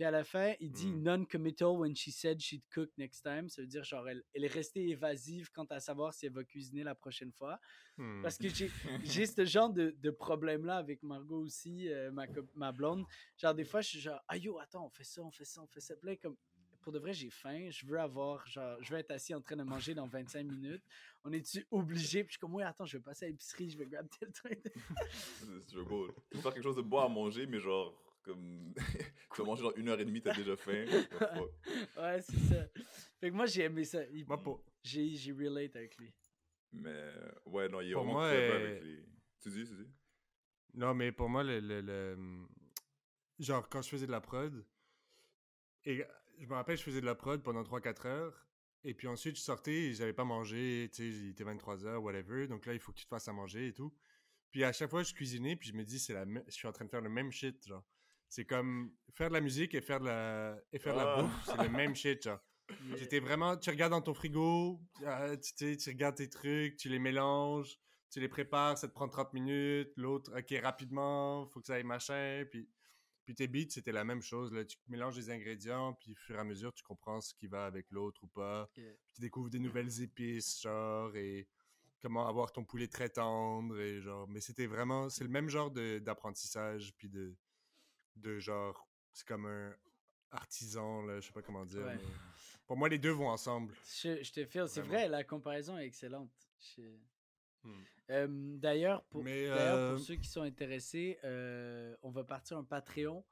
Puis 0.00 0.06
à 0.06 0.10
la 0.10 0.24
fin, 0.24 0.54
il 0.60 0.72
dit 0.72 0.86
Mm. 0.86 1.02
non-committal 1.02 1.76
when 1.76 1.94
she 1.94 2.10
said 2.10 2.40
she'd 2.40 2.62
cook 2.72 2.88
next 2.96 3.20
time. 3.22 3.50
Ça 3.50 3.60
veut 3.60 3.68
dire, 3.68 3.84
genre, 3.84 4.08
elle, 4.08 4.24
elle 4.32 4.44
est 4.44 4.50
restée 4.50 4.88
évasive 4.88 5.50
quant 5.52 5.66
à 5.66 5.78
savoir 5.78 6.14
si 6.14 6.24
elle 6.24 6.32
va 6.32 6.42
cuisiner 6.42 6.82
la 6.82 6.94
prochaine 6.94 7.30
fois. 7.32 7.60
Hmm. 7.98 8.22
Parce 8.22 8.38
que 8.38 8.48
j'ai, 8.48 8.70
ce 9.26 9.44
genre 9.44 9.68
de, 9.68 9.94
de 9.98 10.10
problème-là 10.10 10.78
avec 10.78 11.02
Margot 11.02 11.40
aussi, 11.42 11.90
euh, 11.92 12.10
ma, 12.12 12.24
ma 12.54 12.72
blonde. 12.72 13.04
Genre, 13.36 13.54
des 13.54 13.66
fois, 13.66 13.82
je 13.82 13.88
suis 13.90 14.00
genre, 14.00 14.18
ah 14.26 14.38
yo, 14.38 14.58
attends, 14.58 14.86
on 14.86 14.88
fait 14.88 15.04
ça, 15.04 15.20
on 15.20 15.30
fait 15.30 15.44
ça, 15.44 15.60
on 15.60 15.66
fait 15.66 15.80
ça. 15.80 15.94
Puis 15.96 16.16
comme, 16.16 16.34
pour 16.80 16.94
de 16.94 16.98
vrai, 16.98 17.12
j'ai 17.12 17.28
faim. 17.28 17.68
Je 17.68 17.84
veux 17.84 18.00
avoir, 18.00 18.46
genre, 18.46 18.82
je 18.82 18.94
veux 18.94 18.98
être 19.00 19.10
assis 19.10 19.34
en 19.34 19.42
train 19.42 19.56
de 19.56 19.64
manger 19.64 19.92
dans 19.92 20.06
25 20.06 20.44
minutes. 20.46 20.82
On 21.24 21.32
est-tu 21.32 21.66
obligé? 21.70 22.24
Puis 22.24 22.30
je 22.30 22.32
suis 22.36 22.40
comme, 22.40 22.54
oui, 22.54 22.62
attends, 22.62 22.86
je 22.86 22.96
vais 22.96 23.02
passer 23.02 23.26
à 23.26 23.28
l'épicerie, 23.28 23.68
je 23.68 23.76
vais 23.76 23.84
grab 23.84 24.08
tel 24.18 24.32
truc. 24.32 24.62
C'est 25.12 25.60
struggle. 25.60 26.10
Tu 26.30 26.36
veux 26.38 26.42
faire 26.42 26.54
quelque 26.54 26.62
chose 26.62 26.76
de 26.76 26.80
bon 26.80 27.00
à 27.00 27.08
manger, 27.10 27.46
mais 27.46 27.60
genre, 27.60 27.94
comme. 28.22 28.74
tu 29.34 29.40
vas 29.42 29.44
manger 29.46 29.62
dans 29.62 29.74
une 29.74 29.88
heure 29.88 30.00
et 30.00 30.04
demie, 30.04 30.20
t'as 30.22 30.34
déjà 30.34 30.56
faim. 30.56 30.84
Ouais, 31.96 32.20
c'est 32.22 32.38
ça. 32.38 32.66
Fait 33.20 33.30
que 33.30 33.34
moi, 33.34 33.46
j'ai 33.46 33.62
aimé 33.64 33.84
ça. 33.84 34.04
Il- 34.06 34.26
Moi, 34.26 34.40
pour, 34.42 34.64
J'ai, 34.82 35.14
j'ai 35.16 35.32
relate 35.32 35.76
avec 35.76 35.96
lui. 35.98 36.12
Mais, 36.72 37.12
ouais, 37.46 37.68
non, 37.68 37.80
il 37.80 37.90
est 37.90 37.92
Pour 37.92 38.02
vraiment 38.04 38.18
moi, 38.20 38.30
clever 38.30 38.50
euh, 38.52 38.66
avec 38.72 38.82
les. 38.84 39.04
Tu 39.40 39.50
dis, 39.50 39.64
tu 39.66 39.74
dis? 39.84 39.90
Non, 40.74 40.94
mais 40.94 41.12
pour 41.12 41.28
moi, 41.28 41.42
le, 41.42 41.60
le- 41.60 41.80
le- 41.80 42.46
Genre, 43.38 43.68
quand 43.68 43.82
je 43.82 43.88
faisais 43.88 44.06
de 44.06 44.12
la 44.12 44.20
prod, 44.20 44.64
et 45.84 46.04
je 46.38 46.46
me 46.46 46.54
rappelle, 46.54 46.76
je 46.76 46.82
faisais 46.82 47.00
de 47.00 47.06
la 47.06 47.14
prod 47.14 47.42
pendant 47.42 47.62
3-4 47.62 48.06
heures, 48.06 48.46
et 48.84 48.94
puis 48.94 49.06
ensuite, 49.08 49.36
je 49.36 49.40
sortais 49.42 49.72
et 49.88 49.94
j'avais 49.94 50.12
pas 50.12 50.24
mangé, 50.24 50.88
tu 50.92 50.96
sais, 50.96 51.08
il 51.08 51.30
était 51.30 51.44
23 51.44 51.84
heures, 51.86 52.02
whatever, 52.02 52.46
donc 52.46 52.66
là, 52.66 52.74
il 52.74 52.80
faut 52.80 52.92
que 52.92 52.98
tu 52.98 53.04
te 53.04 53.08
fasses 53.08 53.28
à 53.28 53.32
manger 53.32 53.68
et 53.68 53.72
tout. 53.72 53.94
Puis 54.50 54.64
à 54.64 54.72
chaque 54.72 54.90
fois, 54.90 55.02
je 55.02 55.14
cuisinais, 55.14 55.56
puis 55.56 55.68
je 55.70 55.74
me 55.74 55.84
dis, 55.84 55.98
c'est 55.98 56.12
la 56.12 56.24
je 56.46 56.50
suis 56.50 56.68
en 56.68 56.72
train 56.72 56.84
de 56.84 56.90
faire 56.90 57.00
le 57.00 57.08
même 57.10 57.30
shit, 57.32 57.66
genre. 57.66 57.84
C'est 58.30 58.44
comme 58.46 58.92
faire 59.14 59.28
de 59.28 59.34
la 59.34 59.40
musique 59.40 59.74
et 59.74 59.80
faire 59.82 60.00
de 60.00 60.06
la, 60.06 60.56
et 60.72 60.78
faire 60.78 60.94
de 60.94 60.98
la 61.00 61.14
Ah. 61.18 61.22
bouffe, 61.22 61.44
c'est 61.44 61.62
le 61.62 61.68
même 61.68 61.94
shit, 61.94 62.22
genre. 62.22 62.38
J'étais 62.96 63.18
vraiment, 63.20 63.56
tu 63.56 63.68
regardes 63.70 63.90
dans 63.90 64.00
ton 64.00 64.14
frigo, 64.14 64.80
euh, 65.02 65.36
tu, 65.58 65.76
tu 65.76 65.90
regardes 65.90 66.14
tes 66.14 66.30
trucs, 66.30 66.76
tu 66.76 66.88
les 66.88 67.00
mélanges, 67.00 67.76
tu 68.10 68.20
les 68.20 68.28
prépares, 68.28 68.78
ça 68.78 68.86
te 68.88 68.94
prend 68.94 69.08
30 69.08 69.32
minutes, 69.34 69.90
l'autre, 69.96 70.30
ok, 70.38 70.54
rapidement, 70.62 71.46
faut 71.48 71.60
que 71.60 71.66
ça 71.66 71.74
aille 71.74 71.82
machin, 71.84 72.44
puis, 72.48 72.68
puis 73.24 73.34
tes 73.34 73.48
beats, 73.48 73.70
c'était 73.70 73.90
la 73.92 74.04
même 74.04 74.22
chose, 74.22 74.52
là, 74.52 74.64
tu 74.64 74.76
mélanges 74.86 75.16
les 75.16 75.30
ingrédients, 75.30 75.94
puis 75.94 76.12
au 76.12 76.16
fur 76.16 76.36
et 76.36 76.38
à 76.38 76.44
mesure, 76.44 76.72
tu 76.72 76.84
comprends 76.84 77.20
ce 77.20 77.34
qui 77.34 77.48
va 77.48 77.66
avec 77.66 77.90
l'autre 77.90 78.22
ou 78.22 78.28
pas, 78.28 78.70
puis 78.72 78.84
tu 79.14 79.20
découvres 79.20 79.50
des 79.50 79.58
nouvelles 79.58 80.00
épices, 80.02 80.60
genre, 80.62 81.14
et 81.16 81.48
comment 82.00 82.28
avoir 82.28 82.52
ton 82.52 82.64
poulet 82.64 82.86
très 82.86 83.08
tendre, 83.08 83.78
et 83.80 84.00
genre, 84.00 84.28
mais 84.28 84.40
c'était 84.40 84.66
vraiment, 84.66 85.08
c'est 85.08 85.24
le 85.24 85.30
même 85.30 85.48
genre 85.48 85.72
d'apprentissage, 85.72 86.94
puis 86.96 87.08
de, 87.08 87.36
de 88.20 88.38
genre, 88.38 88.88
c'est 89.12 89.26
comme 89.26 89.46
un 89.46 89.74
artisan, 90.30 91.02
là, 91.02 91.20
je 91.20 91.26
sais 91.26 91.32
pas 91.32 91.42
comment 91.42 91.64
dire, 91.64 91.84
Ouais. 91.84 91.96
mais 91.96 92.02
pour 92.66 92.76
moi, 92.76 92.88
les 92.88 92.98
deux 92.98 93.10
vont 93.10 93.28
ensemble. 93.28 93.74
Je, 94.02 94.22
je 94.22 94.32
te 94.32 94.44
file. 94.44 94.64
C'est 94.68 94.80
vrai, 94.82 95.08
la 95.08 95.24
comparaison 95.24 95.76
est 95.78 95.86
excellente. 95.86 96.30
Je- 96.76 96.82
Hmm. 97.62 97.82
Euh, 98.08 98.26
D'ailleurs, 98.56 99.02
pour, 99.10 99.22
d'ailleurs, 99.22 99.90
pour 99.90 99.96
euh, 99.96 99.98
ceux 99.98 100.14
qui 100.16 100.28
sont 100.30 100.40
intéressés, 100.40 101.18
euh, 101.24 101.94
on 102.02 102.08
va 102.10 102.24
partir 102.24 102.56
un 102.56 102.64
Patreon. 102.64 103.22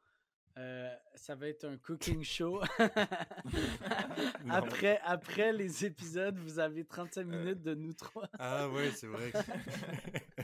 Euh, 0.58 0.94
ça 1.14 1.34
va 1.34 1.48
être 1.48 1.64
un 1.64 1.78
cooking 1.78 2.22
show. 2.22 2.60
après, 4.50 5.00
après 5.04 5.52
les 5.52 5.84
épisodes, 5.86 6.38
vous 6.38 6.58
avez 6.58 6.84
35 6.84 7.24
minutes 7.24 7.62
de 7.62 7.74
nous 7.74 7.92
trois. 7.94 8.28
Ah 8.38 8.68
ouais, 8.68 8.90
c'est 8.90 9.06
vrai. 9.06 9.32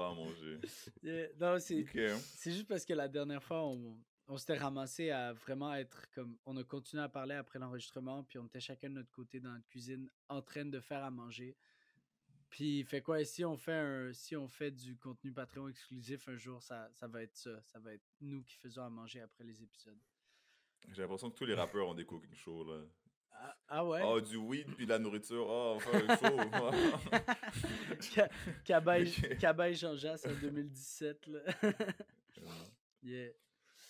À 0.00 0.14
manger. 0.14 0.60
Non, 1.40 1.58
c'est 1.58 2.50
juste 2.50 2.66
parce 2.66 2.84
que 2.84 2.92
la 2.94 3.08
dernière 3.08 3.42
fois, 3.42 3.64
on, 3.64 3.96
on 4.28 4.36
s'était 4.36 4.56
ramassé 4.56 5.10
à 5.10 5.32
vraiment 5.32 5.74
être 5.74 6.10
comme. 6.12 6.38
On 6.46 6.56
a 6.56 6.64
continué 6.64 7.02
à 7.02 7.08
parler 7.08 7.34
après 7.34 7.58
l'enregistrement, 7.58 8.24
puis 8.24 8.38
on 8.38 8.46
était 8.46 8.60
chacun 8.60 8.88
de 8.88 8.94
notre 8.94 9.12
côté 9.12 9.40
dans 9.40 9.52
la 9.52 9.60
cuisine 9.60 10.08
en 10.28 10.42
train 10.42 10.64
de 10.64 10.80
faire 10.80 11.04
à 11.04 11.10
manger. 11.10 11.56
Puis, 12.48 12.84
fait 12.84 13.02
quoi, 13.02 13.24
si 13.24 13.44
on 13.44 13.56
fait, 13.56 13.72
un, 13.72 14.12
si 14.12 14.36
on 14.36 14.46
fait 14.46 14.70
du 14.70 14.96
contenu 14.96 15.32
Patreon 15.32 15.68
exclusif 15.68 16.28
un 16.28 16.36
jour, 16.36 16.62
ça, 16.62 16.88
ça 16.92 17.08
va 17.08 17.22
être 17.22 17.36
ça. 17.36 17.60
Ça 17.62 17.80
va 17.80 17.92
être 17.92 18.06
nous 18.20 18.42
qui 18.44 18.54
faisons 18.54 18.82
à 18.84 18.90
manger 18.90 19.20
après 19.20 19.44
les 19.44 19.62
épisodes. 19.62 19.98
J'ai 20.92 21.02
l'impression 21.02 21.30
que 21.30 21.36
tous 21.36 21.46
les 21.46 21.54
rappeurs 21.54 21.88
ont 21.88 21.94
des 21.94 22.04
cooking 22.04 22.34
shows, 22.34 22.64
là. 22.64 22.84
Ah, 23.36 23.56
ah 23.68 23.84
ouais? 23.84 24.02
Oh, 24.04 24.20
du 24.20 24.36
weed, 24.36 24.66
puis 24.76 24.86
de 24.86 24.90
la 24.90 24.98
nourriture. 24.98 25.46
Oh, 25.48 25.74
on 25.76 25.80
fait 25.80 26.08
un 26.10 26.16
show. 26.16 26.38
Ca- 28.00 28.28
Cabaye, 28.64 29.74
Jean-Jacques 29.74 30.26
en 30.26 30.34
2017. 30.40 31.26
Là. 31.26 31.40
yeah. 33.02 33.30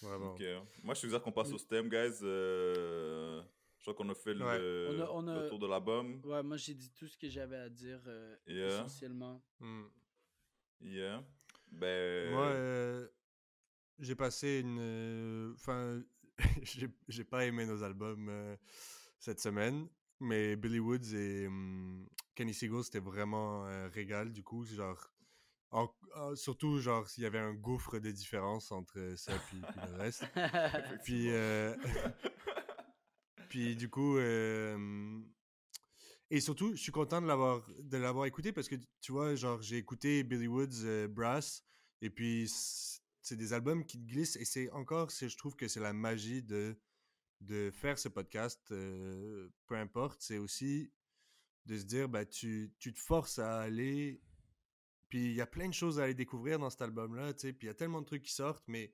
Vraiment. 0.03 0.33
Ok. 0.33 0.43
Moi, 0.83 0.95
je 0.95 0.99
suis 1.01 1.09
dire 1.09 1.23
qu'on 1.23 1.33
passe 1.33 1.53
au 1.53 1.59
stem, 1.59 1.89
guys. 1.89 2.19
Euh, 2.23 3.43
je 3.79 3.83
crois 3.85 3.95
qu'on 3.95 4.09
a 4.11 4.15
fait 4.15 4.35
le, 4.35 4.45
Ouais. 4.45 4.97
On 4.97 5.01
a- 5.01 5.11
on 5.13 5.29
a- 5.29 5.43
le 5.43 5.49
tour 5.49 5.59
de 5.59 5.67
l'album. 5.67 6.21
Ouais, 6.25 6.43
moi 6.43 6.57
j'ai 6.57 6.75
dit 6.75 6.91
tout 6.93 7.07
ce 7.07 7.17
que 7.17 7.29
j'avais 7.29 7.57
à 7.59 7.69
dire 7.69 8.01
euh, 8.07 8.37
Yeah. 8.47 8.69
essentiellement. 8.69 9.43
Hmm. 9.61 9.85
Yeah. 10.81 11.23
Ben. 11.71 12.31
Moi, 12.33 12.47
euh, 12.47 13.09
j'ai 13.99 14.15
passé 14.15 14.61
une. 14.61 15.53
Enfin, 15.55 16.03
j'ai 17.09 17.25
pas 17.25 17.45
aimé 17.47 17.65
nos 17.67 17.83
albums 17.83 18.29
euh, 18.29 18.57
cette 19.25 19.41
semaine, 19.41 19.89
mais 20.21 20.55
Billy 20.55 20.79
Woods 20.79 21.15
et 21.15 21.47
hum, 21.47 22.07
Kenny 22.35 22.53
Seagull, 22.53 22.85
c'était 22.85 22.99
vraiment 23.01 23.65
un 23.65 23.89
régal, 23.89 24.33
du 24.33 24.43
coup. 24.43 24.65
Genre, 24.67 25.11
en- 25.71 25.91
en- 26.15 26.37
surtout, 26.37 26.79
genre, 26.79 27.09
s'il 27.09 27.23
y 27.23 27.27
avait 27.27 27.39
un 27.39 27.55
gouffre 27.55 27.99
de 27.99 28.11
différence 28.11 28.71
entre 28.71 29.15
ça 29.17 29.33
puis, 29.49 29.61
puis 29.61 29.81
le 29.91 29.97
reste. 29.97 30.25
Puis, 31.05 31.31
euh, 31.31 31.75
puis 33.49 33.77
du 33.77 33.89
coup, 33.89 34.17
euh, 34.19 35.21
et 36.31 36.41
surtout, 36.41 36.73
je 36.75 36.83
suis 36.83 36.93
content 36.93 37.21
de 37.23 37.27
l'avoir 37.27 37.67
de 37.79 37.97
l'avoir 37.97 38.27
écouté 38.27 38.53
parce 38.53 38.69
que 38.69 38.77
tu 39.01 39.13
vois, 39.13 39.35
genre, 39.37 39.63
j'ai 39.63 39.77
écouté 39.77 40.23
Billy 40.25 40.47
Woods 40.49 40.85
euh, 40.85 41.09
Brass 41.09 41.65
et 42.01 42.11
puis 42.11 42.51
c'est 43.23 43.37
des 43.37 43.53
albums 43.53 43.85
qui 43.85 43.99
te 43.99 44.07
glissent 44.07 44.37
et 44.37 44.45
c'est 44.45 44.71
encore, 44.71 45.11
je 45.11 45.37
trouve 45.37 45.57
que 45.57 45.69
c'est 45.69 45.81
la 45.81 45.93
magie 45.93 46.43
de 46.43 46.77
de 47.41 47.71
faire 47.71 47.99
ce 47.99 48.09
podcast, 48.09 48.61
euh, 48.73 49.49
peu 49.67 49.77
importe, 49.77 50.21
c'est 50.23 50.39
aussi 50.39 50.91
de 51.67 51.77
se 51.79 51.85
dire, 51.85 52.09
bah, 52.09 52.25
tu, 52.27 52.73
tu 52.79 52.93
te 52.93 52.99
forces 53.01 53.39
à 53.39 53.61
aller. 53.61 54.21
Puis 55.09 55.27
il 55.27 55.35
y 55.35 55.41
a 55.41 55.47
plein 55.47 55.69
de 55.69 55.75
choses 55.75 56.01
à 56.01 56.05
aller 56.05 56.15
découvrir 56.15 56.59
dans 56.59 56.71
cet 56.71 56.83
album-là, 56.83 57.33
tu 57.35 57.41
sais. 57.41 57.53
Puis 57.53 57.67
il 57.67 57.69
y 57.69 57.71
a 57.71 57.75
tellement 57.75 58.01
de 58.01 58.07
trucs 58.07 58.23
qui 58.23 58.33
sortent, 58.33 58.65
mais 58.67 58.93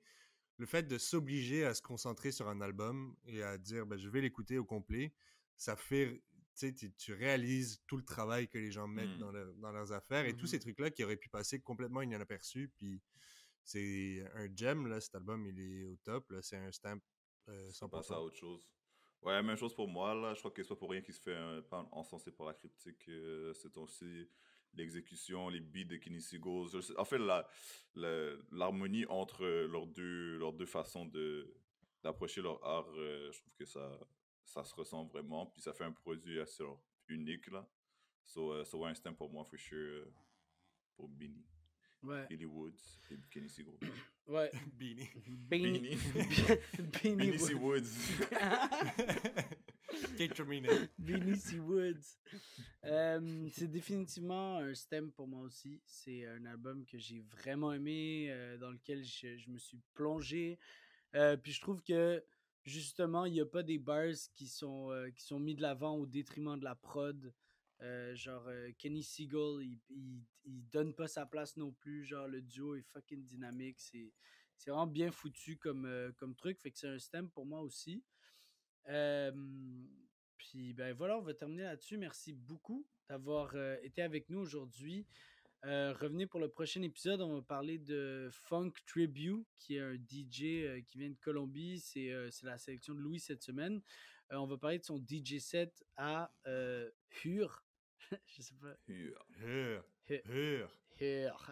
le 0.57 0.65
fait 0.65 0.83
de 0.83 0.97
s'obliger 0.97 1.65
à 1.65 1.73
se 1.73 1.81
concentrer 1.81 2.31
sur 2.31 2.47
un 2.47 2.61
album 2.61 3.15
et 3.25 3.41
à 3.43 3.57
dire 3.57 3.85
ben, 3.85 3.97
je 3.97 4.07
vais 4.09 4.21
l'écouter 4.21 4.57
au 4.57 4.65
complet, 4.65 5.13
ça 5.57 5.75
fait, 5.75 6.21
tu 6.55 6.73
sais, 6.77 6.91
tu- 6.97 7.13
réalises 7.13 7.81
tout 7.87 7.97
le 7.97 8.03
travail 8.03 8.47
que 8.47 8.57
les 8.57 8.71
gens 8.71 8.87
mettent 8.87 9.15
Mm. 9.15 9.19
dans, 9.19 9.31
dans 9.55 9.71
leurs 9.71 9.91
affaires 9.93 10.25
et 10.25 10.33
tous 10.35 10.43
Mhm. 10.45 10.51
ces 10.51 10.59
trucs-là 10.59 10.91
qui 10.91 11.03
auraient 11.03 11.17
pu 11.17 11.29
passer 11.29 11.59
complètement 11.59 12.01
inaperçus. 12.01 12.69
Puis 12.77 13.01
c'est 13.63 14.23
un 14.35 14.47
gem, 14.55 14.87
là, 14.87 14.99
cet 15.01 15.15
album, 15.15 15.45
il 15.47 15.59
est 15.59 15.85
au 15.85 15.95
top, 16.03 16.29
là, 16.31 16.41
c'est 16.41 16.57
un 16.57 16.71
stamp 16.71 16.99
euh, 17.49 17.71
On 17.81 17.89
passe 17.89 18.11
à 18.11 18.15
100%. 18.15 18.17
autre 18.23 18.35
chose. 18.37 18.67
Ouais, 19.21 19.41
même 19.43 19.55
chose 19.57 19.73
pour 19.75 19.87
moi, 19.87 20.13
là. 20.15 20.33
Je 20.33 20.39
crois 20.39 20.51
que 20.51 20.63
c'est 20.63 20.69
pas 20.69 20.75
pour 20.75 20.89
rien 20.89 21.01
qu'il 21.01 21.13
se 21.13 21.21
fait 21.21 21.35
un 21.35 21.61
pas 21.61 21.87
encensé 21.91 22.31
par 22.31 22.47
la 22.47 22.53
critique. 22.53 23.07
euh, 23.09 23.53
c'est 23.53 23.75
aussi 23.77 24.27
l'exécution, 24.73 25.49
les 25.49 25.59
beats 25.59 25.83
de 25.85 25.97
sais- 26.81 26.97
En 26.97 27.05
fait, 27.05 27.17
la- 27.19 27.47
la- 27.95 28.35
l'harmonie 28.51 29.05
entre 29.07 29.45
leurs 29.45 29.85
deux, 29.87 30.37
leurs 30.37 30.53
deux 30.53 30.65
façons 30.65 31.05
de 31.05 31.53
d'approcher 32.03 32.41
leur 32.41 32.63
art, 32.65 32.89
euh, 32.95 33.31
je 33.31 33.37
trouve 33.41 33.53
que 33.53 33.65
ça, 33.65 33.99
ça 34.43 34.63
se 34.63 34.73
ressent 34.73 35.05
vraiment. 35.05 35.45
Puis 35.45 35.61
ça 35.61 35.71
fait 35.71 35.83
un 35.83 35.91
produit 35.91 36.39
assez 36.39 36.63
unique, 37.09 37.45
là. 37.51 37.69
So, 38.25 38.59
uh, 38.59 38.65
so 38.65 38.83
stamp 38.95 39.13
pour 39.17 39.29
moi, 39.29 39.43
for 39.45 39.59
sure, 39.59 40.07
uh, 40.07 40.09
pour. 41.09 41.09
Ouais. 42.01 42.25
Billy 42.27 42.45
Woods 42.45 42.97
et 43.11 43.19
Kenny 43.29 43.47
Seagull. 43.49 43.77
Ouais. 44.27 44.51
Beanie. 44.77 45.09
Beanie. 45.27 45.97
Beanie 47.03 47.15
Beanie 47.17 47.39
C. 47.39 47.53
Woods. 47.55 47.81
Woods. 47.81 48.29
Kate 50.17 50.33
Terminator. 50.35 50.87
Beanie 50.97 51.35
C. 51.35 51.59
Woods. 51.59 52.17
Euh, 52.85 53.47
c'est 53.53 53.69
définitivement 53.69 54.57
un 54.57 54.73
stem 54.73 55.11
pour 55.11 55.27
moi 55.27 55.41
aussi. 55.41 55.81
C'est 55.85 56.25
un 56.27 56.45
album 56.45 56.85
que 56.85 56.97
j'ai 56.97 57.21
vraiment 57.21 57.73
aimé, 57.73 58.27
euh, 58.29 58.57
dans 58.57 58.71
lequel 58.71 59.03
je, 59.03 59.37
je 59.37 59.49
me 59.49 59.57
suis 59.57 59.79
plongé. 59.93 60.59
Euh, 61.15 61.35
puis 61.35 61.51
je 61.51 61.61
trouve 61.61 61.81
que 61.83 62.23
justement, 62.63 63.25
il 63.25 63.33
n'y 63.33 63.41
a 63.41 63.45
pas 63.45 63.63
des 63.63 63.79
bars 63.79 64.13
qui 64.35 64.47
sont, 64.47 64.91
qui 65.15 65.25
sont 65.25 65.39
mis 65.39 65.55
de 65.55 65.61
l'avant 65.61 65.95
au 65.95 66.05
détriment 66.05 66.57
de 66.57 66.63
la 66.63 66.75
prod. 66.75 67.33
Euh, 67.83 68.15
genre, 68.15 68.47
euh, 68.47 68.71
Kenny 68.77 69.03
Seagull, 69.03 69.63
il, 69.63 69.79
il, 69.89 70.23
il 70.45 70.69
donne 70.69 70.93
pas 70.93 71.07
sa 71.07 71.25
place 71.25 71.57
non 71.57 71.71
plus. 71.71 72.03
Genre, 72.05 72.27
le 72.27 72.41
duo 72.41 72.75
est 72.75 72.83
fucking 72.83 73.25
dynamique. 73.25 73.79
C'est 73.79 74.11
vraiment 74.67 74.87
bien 74.87 75.11
foutu 75.11 75.57
comme, 75.57 75.85
euh, 75.85 76.11
comme 76.17 76.35
truc. 76.35 76.59
Fait 76.59 76.71
que 76.71 76.77
c'est 76.77 76.87
un 76.87 76.99
stem 76.99 77.29
pour 77.29 77.45
moi 77.45 77.61
aussi. 77.61 78.03
Puis 80.37 80.73
ben 80.73 80.93
voilà, 80.93 81.17
on 81.17 81.21
va 81.21 81.33
terminer 81.33 81.63
là-dessus. 81.63 81.97
Merci 81.97 82.33
beaucoup 82.33 82.87
d'avoir 83.09 83.55
été 83.83 84.01
avec 84.01 84.29
nous 84.29 84.39
aujourd'hui. 84.39 85.05
Revenez 85.63 86.25
pour 86.25 86.39
le 86.39 86.49
prochain 86.49 86.81
épisode. 86.81 87.21
On 87.21 87.35
va 87.35 87.41
parler 87.43 87.77
de 87.77 88.27
Funk 88.31 88.73
Tribute, 88.87 89.45
qui 89.59 89.75
est 89.75 89.81
un 89.81 89.93
DJ 89.93 90.83
qui 90.87 90.97
vient 90.97 91.11
de 91.11 91.19
Colombie. 91.21 91.79
C'est 91.79 92.11
c'est 92.31 92.47
la 92.47 92.57
sélection 92.57 92.95
de 92.95 92.99
Louis 93.01 93.19
cette 93.19 93.43
semaine. 93.43 93.81
On 94.31 94.47
va 94.47 94.57
parler 94.57 94.79
de 94.79 94.83
son 94.83 94.97
DJ 94.97 95.37
set 95.37 95.85
à 95.95 96.33
Hure. 97.23 97.63
Je 98.27 98.41
sais 98.41 98.55
pas. 98.55 98.75
Hur. 98.87 99.25
Hur. 99.39 99.83
Hure. 100.09 100.23
Hur. 100.29 100.71
Hure. 100.99 101.51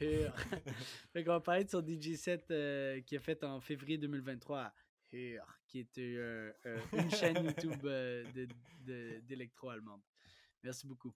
Hure. 0.00 0.34
fait 1.12 1.24
qu'on 1.24 1.32
va 1.32 1.40
parler 1.40 1.64
de 1.64 1.70
son 1.70 1.84
DJ 1.86 2.14
set 2.16 2.50
euh, 2.50 3.00
qu'il 3.02 3.18
a 3.18 3.20
fait 3.20 3.42
en 3.44 3.60
février 3.60 3.98
2023 3.98 4.58
à 4.60 4.74
Hure, 5.12 5.58
qui 5.66 5.80
est 5.80 5.98
euh, 5.98 6.52
euh, 6.66 6.78
une 6.92 7.10
chaîne 7.10 7.44
YouTube 7.44 7.84
euh, 7.84 8.24
de- 8.32 8.48
de- 8.84 9.20
d'électro 9.20 9.68
allemande. 9.70 10.00
Merci 10.62 10.86
beaucoup. 10.86 11.14